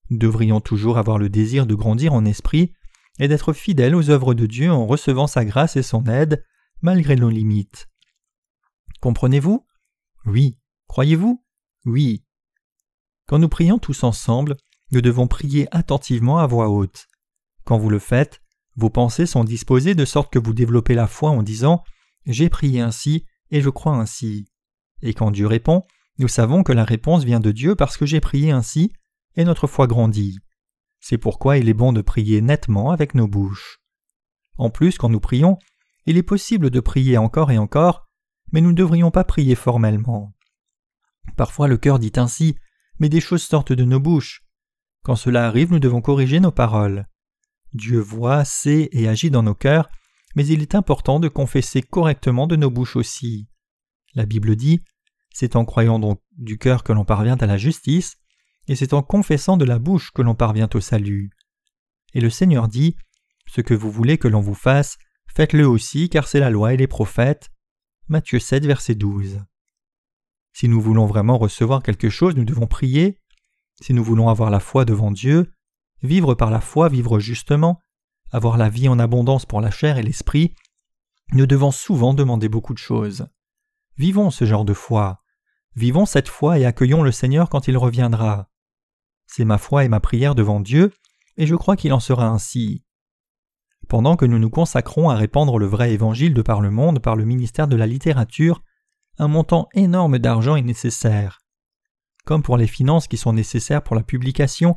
Nous 0.09 0.17
devrions 0.17 0.59
toujours 0.59 0.97
avoir 0.97 1.17
le 1.17 1.29
désir 1.29 1.65
de 1.65 1.75
grandir 1.75 2.13
en 2.13 2.25
esprit 2.25 2.73
et 3.19 3.27
d'être 3.27 3.53
fidèles 3.53 3.95
aux 3.95 4.09
œuvres 4.09 4.33
de 4.33 4.45
Dieu 4.45 4.71
en 4.71 4.85
recevant 4.85 5.27
sa 5.27 5.45
grâce 5.45 5.77
et 5.77 5.83
son 5.83 6.05
aide, 6.05 6.43
malgré 6.81 7.15
nos 7.15 7.29
limites. 7.29 7.87
Comprenez-vous? 8.99 9.65
Oui. 10.25 10.57
Croyez-vous? 10.87 11.43
Oui. 11.85 12.25
Quand 13.31 13.39
nous 13.39 13.47
prions 13.47 13.79
tous 13.79 14.03
ensemble, 14.03 14.57
nous 14.91 14.99
devons 14.99 15.25
prier 15.25 15.65
attentivement 15.71 16.39
à 16.39 16.47
voix 16.47 16.67
haute. 16.67 17.07
Quand 17.63 17.77
vous 17.77 17.89
le 17.89 17.97
faites, 17.97 18.41
vos 18.75 18.89
pensées 18.89 19.25
sont 19.25 19.45
disposées 19.45 19.95
de 19.95 20.03
sorte 20.03 20.33
que 20.33 20.37
vous 20.37 20.53
développez 20.53 20.95
la 20.95 21.07
foi 21.07 21.29
en 21.29 21.41
disant 21.41 21.81
J'ai 22.25 22.49
prié 22.49 22.81
ainsi 22.81 23.25
et 23.49 23.61
je 23.61 23.69
crois 23.69 23.95
ainsi. 23.95 24.49
Et 25.01 25.13
quand 25.13 25.31
Dieu 25.31 25.47
répond, 25.47 25.85
nous 26.17 26.27
savons 26.27 26.63
que 26.63 26.73
la 26.73 26.83
réponse 26.83 27.23
vient 27.23 27.39
de 27.39 27.53
Dieu 27.53 27.73
parce 27.73 27.95
que 27.95 28.05
j'ai 28.05 28.19
prié 28.19 28.51
ainsi 28.51 28.91
et 29.37 29.45
notre 29.45 29.65
foi 29.65 29.87
grandit. 29.87 30.37
C'est 30.99 31.17
pourquoi 31.17 31.57
il 31.57 31.69
est 31.69 31.73
bon 31.73 31.93
de 31.93 32.01
prier 32.01 32.41
nettement 32.41 32.91
avec 32.91 33.15
nos 33.15 33.29
bouches. 33.29 33.79
En 34.57 34.69
plus, 34.69 34.97
quand 34.97 35.07
nous 35.07 35.21
prions, 35.21 35.57
il 36.05 36.17
est 36.17 36.21
possible 36.21 36.69
de 36.69 36.81
prier 36.81 37.17
encore 37.17 37.49
et 37.49 37.57
encore, 37.57 38.09
mais 38.51 38.59
nous 38.59 38.71
ne 38.71 38.75
devrions 38.75 39.09
pas 39.09 39.23
prier 39.23 39.55
formellement. 39.55 40.33
Parfois 41.37 41.69
le 41.69 41.77
cœur 41.77 41.97
dit 41.97 42.11
ainsi, 42.17 42.57
mais 43.01 43.09
des 43.09 43.19
choses 43.19 43.41
sortent 43.41 43.73
de 43.73 43.83
nos 43.83 43.99
bouches. 43.99 44.43
Quand 45.03 45.15
cela 45.15 45.47
arrive, 45.47 45.71
nous 45.71 45.79
devons 45.79 46.01
corriger 46.01 46.39
nos 46.39 46.51
paroles. 46.51 47.07
Dieu 47.73 47.99
voit, 47.99 48.45
sait 48.45 48.89
et 48.91 49.07
agit 49.07 49.31
dans 49.31 49.41
nos 49.41 49.55
cœurs, 49.55 49.89
mais 50.35 50.45
il 50.45 50.61
est 50.61 50.75
important 50.75 51.19
de 51.19 51.27
confesser 51.27 51.81
correctement 51.81 52.45
de 52.45 52.55
nos 52.55 52.69
bouches 52.69 52.95
aussi. 52.95 53.47
La 54.13 54.27
Bible 54.27 54.55
dit 54.55 54.83
C'est 55.33 55.55
en 55.55 55.65
croyant 55.65 55.97
donc 55.97 56.21
du 56.37 56.59
cœur 56.59 56.83
que 56.83 56.93
l'on 56.93 57.03
parvient 57.03 57.37
à 57.37 57.47
la 57.47 57.57
justice, 57.57 58.17
et 58.67 58.75
c'est 58.75 58.93
en 58.93 59.01
confessant 59.01 59.57
de 59.57 59.65
la 59.65 59.79
bouche 59.79 60.11
que 60.11 60.21
l'on 60.21 60.35
parvient 60.35 60.69
au 60.71 60.79
salut. 60.79 61.31
Et 62.13 62.21
le 62.21 62.29
Seigneur 62.29 62.67
dit 62.67 62.95
Ce 63.47 63.61
que 63.61 63.73
vous 63.73 63.89
voulez 63.89 64.19
que 64.19 64.27
l'on 64.27 64.41
vous 64.41 64.53
fasse, 64.53 64.99
faites-le 65.25 65.67
aussi, 65.67 66.07
car 66.07 66.27
c'est 66.27 66.39
la 66.39 66.51
loi 66.51 66.75
et 66.75 66.77
les 66.77 66.87
prophètes. 66.87 67.49
Matthieu 68.09 68.37
7, 68.37 68.63
verset 68.67 68.93
12. 68.93 69.39
Si 70.53 70.67
nous 70.67 70.81
voulons 70.81 71.05
vraiment 71.05 71.37
recevoir 71.37 71.81
quelque 71.81 72.09
chose, 72.09 72.35
nous 72.35 72.45
devons 72.45 72.67
prier. 72.67 73.19
Si 73.81 73.93
nous 73.93 74.03
voulons 74.03 74.29
avoir 74.29 74.49
la 74.49 74.59
foi 74.59 74.85
devant 74.85 75.11
Dieu, 75.11 75.51
vivre 76.03 76.35
par 76.35 76.51
la 76.51 76.61
foi, 76.61 76.89
vivre 76.89 77.19
justement, 77.19 77.79
avoir 78.31 78.57
la 78.57 78.69
vie 78.69 78.87
en 78.87 78.99
abondance 78.99 79.45
pour 79.45 79.61
la 79.61 79.71
chair 79.71 79.97
et 79.97 80.03
l'esprit, 80.03 80.53
nous 81.33 81.45
devons 81.45 81.71
souvent 81.71 82.13
demander 82.13 82.49
beaucoup 82.49 82.73
de 82.73 82.79
choses. 82.79 83.27
Vivons 83.97 84.31
ce 84.31 84.45
genre 84.45 84.65
de 84.65 84.73
foi. 84.73 85.21
Vivons 85.75 86.05
cette 86.05 86.27
foi 86.27 86.59
et 86.59 86.65
accueillons 86.65 87.03
le 87.03 87.11
Seigneur 87.11 87.49
quand 87.49 87.67
il 87.67 87.77
reviendra. 87.77 88.49
C'est 89.27 89.45
ma 89.45 89.57
foi 89.57 89.85
et 89.85 89.87
ma 89.87 90.01
prière 90.01 90.35
devant 90.35 90.59
Dieu, 90.59 90.91
et 91.37 91.47
je 91.47 91.55
crois 91.55 91.77
qu'il 91.77 91.93
en 91.93 92.01
sera 92.01 92.27
ainsi. 92.27 92.83
Pendant 93.87 94.17
que 94.17 94.25
nous 94.25 94.39
nous 94.39 94.49
consacrons 94.49 95.09
à 95.09 95.15
répandre 95.15 95.57
le 95.57 95.65
vrai 95.65 95.93
évangile 95.93 96.33
de 96.33 96.41
par 96.41 96.61
le 96.61 96.71
monde 96.71 96.99
par 96.99 97.15
le 97.15 97.25
ministère 97.25 97.67
de 97.67 97.75
la 97.75 97.87
littérature, 97.87 98.61
un 99.17 99.27
montant 99.27 99.67
énorme 99.73 100.19
d'argent 100.19 100.55
est 100.55 100.61
nécessaire. 100.61 101.39
Comme 102.25 102.43
pour 102.43 102.57
les 102.57 102.67
finances 102.67 103.07
qui 103.07 103.17
sont 103.17 103.33
nécessaires 103.33 103.83
pour 103.83 103.95
la 103.95 104.03
publication, 104.03 104.75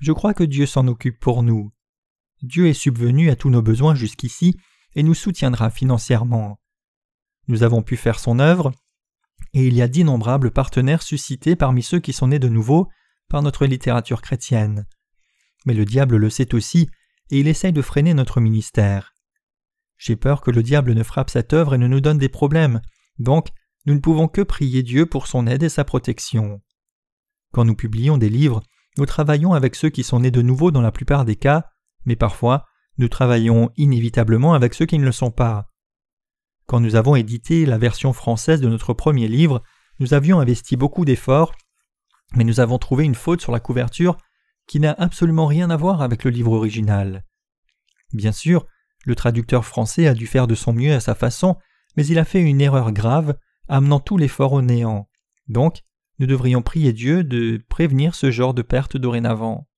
je 0.00 0.12
crois 0.12 0.34
que 0.34 0.44
Dieu 0.44 0.66
s'en 0.66 0.86
occupe 0.88 1.20
pour 1.20 1.42
nous. 1.42 1.72
Dieu 2.42 2.68
est 2.68 2.74
subvenu 2.74 3.30
à 3.30 3.36
tous 3.36 3.50
nos 3.50 3.62
besoins 3.62 3.94
jusqu'ici 3.94 4.56
et 4.94 5.02
nous 5.02 5.14
soutiendra 5.14 5.70
financièrement. 5.70 6.58
Nous 7.48 7.62
avons 7.62 7.82
pu 7.82 7.96
faire 7.96 8.18
son 8.18 8.38
œuvre, 8.38 8.72
et 9.52 9.66
il 9.66 9.74
y 9.74 9.82
a 9.82 9.88
d'innombrables 9.88 10.50
partenaires 10.50 11.02
suscités 11.02 11.56
parmi 11.56 11.82
ceux 11.82 12.00
qui 12.00 12.12
sont 12.12 12.28
nés 12.28 12.38
de 12.38 12.48
nouveau 12.48 12.88
par 13.28 13.42
notre 13.42 13.66
littérature 13.66 14.22
chrétienne. 14.22 14.86
Mais 15.66 15.74
le 15.74 15.84
diable 15.84 16.16
le 16.16 16.30
sait 16.30 16.54
aussi, 16.54 16.88
et 17.30 17.40
il 17.40 17.48
essaye 17.48 17.72
de 17.72 17.82
freiner 17.82 18.14
notre 18.14 18.40
ministère. 18.40 19.14
J'ai 19.98 20.16
peur 20.16 20.40
que 20.40 20.50
le 20.50 20.62
diable 20.62 20.94
ne 20.94 21.02
frappe 21.02 21.30
cette 21.30 21.52
œuvre 21.52 21.74
et 21.74 21.78
ne 21.78 21.86
nous 21.86 22.00
donne 22.00 22.18
des 22.18 22.28
problèmes, 22.28 22.80
donc 23.18 23.48
nous 23.90 23.96
ne 23.96 24.00
pouvons 24.00 24.28
que 24.28 24.42
prier 24.42 24.84
Dieu 24.84 25.04
pour 25.04 25.26
son 25.26 25.48
aide 25.48 25.64
et 25.64 25.68
sa 25.68 25.82
protection. 25.82 26.62
Quand 27.52 27.64
nous 27.64 27.74
publions 27.74 28.18
des 28.18 28.28
livres, 28.28 28.62
nous 28.98 29.04
travaillons 29.04 29.52
avec 29.52 29.74
ceux 29.74 29.88
qui 29.88 30.04
sont 30.04 30.20
nés 30.20 30.30
de 30.30 30.42
nouveau 30.42 30.70
dans 30.70 30.80
la 30.80 30.92
plupart 30.92 31.24
des 31.24 31.34
cas, 31.34 31.64
mais 32.04 32.14
parfois 32.14 32.66
nous 32.98 33.08
travaillons 33.08 33.70
inévitablement 33.76 34.54
avec 34.54 34.74
ceux 34.74 34.86
qui 34.86 34.96
ne 34.96 35.04
le 35.04 35.10
sont 35.10 35.32
pas. 35.32 35.72
Quand 36.66 36.78
nous 36.78 36.94
avons 36.94 37.16
édité 37.16 37.66
la 37.66 37.78
version 37.78 38.12
française 38.12 38.60
de 38.60 38.68
notre 38.68 38.94
premier 38.94 39.26
livre, 39.26 39.60
nous 39.98 40.14
avions 40.14 40.38
investi 40.38 40.76
beaucoup 40.76 41.04
d'efforts 41.04 41.52
mais 42.36 42.44
nous 42.44 42.60
avons 42.60 42.78
trouvé 42.78 43.02
une 43.02 43.16
faute 43.16 43.40
sur 43.40 43.50
la 43.50 43.58
couverture 43.58 44.16
qui 44.68 44.78
n'a 44.78 44.92
absolument 44.92 45.46
rien 45.46 45.68
à 45.70 45.76
voir 45.76 46.00
avec 46.00 46.22
le 46.22 46.30
livre 46.30 46.52
original. 46.52 47.24
Bien 48.12 48.30
sûr, 48.30 48.66
le 49.04 49.16
traducteur 49.16 49.64
français 49.64 50.06
a 50.06 50.14
dû 50.14 50.28
faire 50.28 50.46
de 50.46 50.54
son 50.54 50.72
mieux 50.72 50.94
à 50.94 51.00
sa 51.00 51.16
façon, 51.16 51.56
mais 51.96 52.06
il 52.06 52.20
a 52.20 52.24
fait 52.24 52.40
une 52.40 52.60
erreur 52.60 52.92
grave, 52.92 53.34
amenant 53.70 54.00
tout 54.00 54.18
l'effort 54.18 54.52
au 54.52 54.62
néant. 54.62 55.08
Donc, 55.48 55.82
nous 56.18 56.26
devrions 56.26 56.60
prier 56.60 56.92
Dieu 56.92 57.24
de 57.24 57.62
prévenir 57.68 58.14
ce 58.14 58.30
genre 58.30 58.52
de 58.52 58.62
perte 58.62 58.96
dorénavant. 58.96 59.68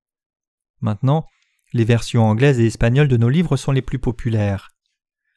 Maintenant, 0.80 1.26
les 1.72 1.84
versions 1.84 2.24
anglaises 2.24 2.58
et 2.58 2.66
espagnoles 2.66 3.08
de 3.08 3.16
nos 3.16 3.28
livres 3.28 3.56
sont 3.56 3.70
les 3.70 3.82
plus 3.82 3.98
populaires. 3.98 4.70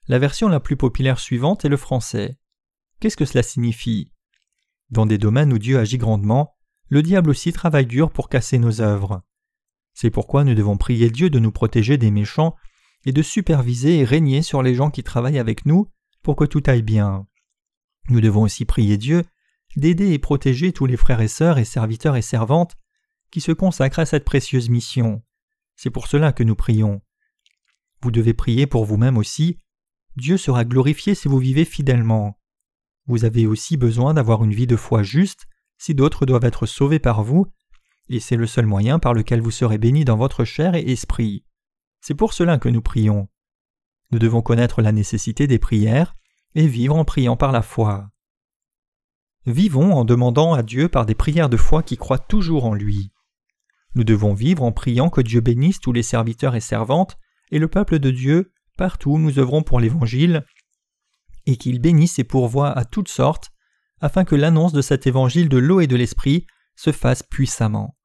La 0.08 0.20
version 0.20 0.48
la 0.48 0.60
plus 0.60 0.78
populaire 0.78 1.20
suivante 1.20 1.65
est 1.65 1.70
le 1.70 1.78
français. 1.78 2.38
Qu'est-ce 3.00 3.18
que 3.18 3.26
cela 3.26 3.44
signifie? 3.44 4.12
Dans 4.89 5.06
des 5.06 5.18
domaines 5.18 5.52
où 5.52 5.60
Dieu 5.60 5.78
agit 5.78 5.98
grandement, 5.98 6.56
le 6.88 7.02
diable 7.02 7.30
aussi 7.30 7.52
travaille 7.52 7.86
dur 7.86 8.12
pour 8.12 8.30
casser 8.30 8.58
nos 8.58 8.82
œuvres. 8.82 9.22
C'est 9.94 10.12
pourquoi 10.12 10.44
nous 10.44 10.56
devons 10.56 10.78
prier 10.78 11.10
Dieu 11.10 11.30
de 11.30 11.39
nous 11.39 11.52
protéger 11.52 11.98
des 11.98 12.12
méchants 12.12 12.56
et 13.06 13.12
de 13.12 13.22
superviser 13.22 14.00
et 14.00 14.06
régner 14.06 14.41
sur 14.41 14.63
les 14.63 14.76
gens 14.76 14.91
qui 14.91 15.04
travaillent 15.04 15.39
avec 15.39 15.65
nous 15.65 15.89
pour 16.24 16.36
que 16.36 16.46
tout 16.46 16.63
aille 16.68 16.84
bien. 16.84 17.28
Nous 18.10 18.22
devons 18.22 18.44
aussi 18.44 18.65
prier 18.65 18.98
Dieu 18.98 19.24
d'aider 19.76 20.13
et 20.13 20.20
protéger 20.20 20.72
tous 20.72 20.86
les 20.86 20.98
frères 20.98 21.22
et 21.22 21.28
sœurs 21.28 21.58
et 21.58 21.65
serviteurs 21.65 22.15
et 22.15 22.22
servantes 22.22 22.76
qui 23.32 23.41
se 23.41 23.52
consacrent 23.52 24.00
à 24.00 24.06
cette 24.06 24.24
précieuse 24.24 24.70
mission. 24.70 25.22
C'est 25.76 25.89
pour 25.89 26.08
cela 26.08 26.32
que 26.32 26.44
nous 26.44 26.56
prions. 26.56 27.02
Vous 28.02 28.12
devez 28.12 28.34
prier 28.34 28.68
pour 28.68 28.86
vous-même 28.86 29.18
aussi. 29.18 29.60
Dieu 30.15 30.38
sera 30.38 30.63
glorifié 30.63 31.15
si 31.15 31.28
vous 31.28 31.39
vivez 31.39 31.65
fidèlement. 31.65 32.39
Vous 33.08 33.26
avez 33.26 33.46
aussi 33.46 33.76
besoin 33.76 34.13
d'avoir 34.13 34.44
une 34.44 34.54
vie 34.54 34.68
de 34.68 34.78
foi 34.78 35.04
juste 35.04 35.48
si 35.78 35.94
d'autres 35.94 36.26
doivent 36.26 36.46
être 36.46 36.65
sauvés 36.65 37.00
par 37.00 37.24
vous, 37.24 37.48
et 38.08 38.20
c'est 38.20 38.38
le 38.38 38.48
seul 38.48 38.65
moyen 38.65 39.00
par 39.00 39.13
lequel 39.13 39.41
vous 39.41 39.52
serez 39.52 39.78
bénis 39.78 40.06
dans 40.06 40.15
votre 40.15 40.46
chair 40.46 40.76
et 40.76 40.91
esprit. 40.91 41.44
C'est 42.00 42.13
pour 42.13 42.34
cela 42.34 42.58
que 42.58 42.70
nous 42.70 42.82
prions. 42.82 43.28
Nous 44.12 44.20
devons 44.20 44.41
connaître 44.41 44.82
la 44.82 44.91
nécessité 44.91 45.48
des 45.48 45.60
prières 45.60 46.15
et 46.56 46.68
vivre 46.68 46.96
en 46.96 47.06
priant 47.06 47.38
par 47.38 47.52
la 47.52 47.62
foi. 47.62 48.10
Vivons 49.46 49.94
en 49.94 50.06
demandant 50.06 50.54
à 50.54 50.63
Dieu 50.63 50.89
par 50.89 51.06
des 51.06 51.13
prières 51.13 51.50
de 51.50 51.58
foi 51.58 51.84
qui 51.84 51.98
croient 51.98 52.18
toujours 52.18 52.65
en 52.65 52.74
lui. 52.74 53.12
Nous 53.94 54.04
devons 54.04 54.34
vivre 54.34 54.63
en 54.63 54.72
priant 54.72 55.10
que 55.10 55.22
Dieu 55.22 55.41
bénisse 55.41 55.80
tous 55.80 55.94
les 55.94 56.04
serviteurs 56.04 56.56
et 56.56 56.62
servantes 56.62 57.18
et 57.52 57.60
le 57.60 57.68
peuple 57.68 58.00
de 58.00 58.10
Dieu 58.10 58.52
partout 58.78 59.12
où 59.12 59.20
nous 59.20 59.39
œuvrons 59.39 59.63
pour 59.63 59.80
l'Évangile, 59.80 60.46
et 61.46 61.58
qu'il 61.58 61.80
bénisse 61.80 62.20
et 62.20 62.24
pourvoie 62.24 62.72
à 62.72 62.86
toutes 62.86 63.08
sortes 63.08 63.52
afin 64.02 64.26
que 64.26 64.36
l'annonce 64.36 64.74
de 64.74 64.82
cet 64.82 65.08
évangile 65.08 65.48
de 65.48 65.58
l'eau 65.58 65.80
et 65.80 65.88
de 65.88 65.96
l'esprit 65.96 66.46
se 66.76 66.91
fasse 66.91 67.24
puissamment. 67.24 67.96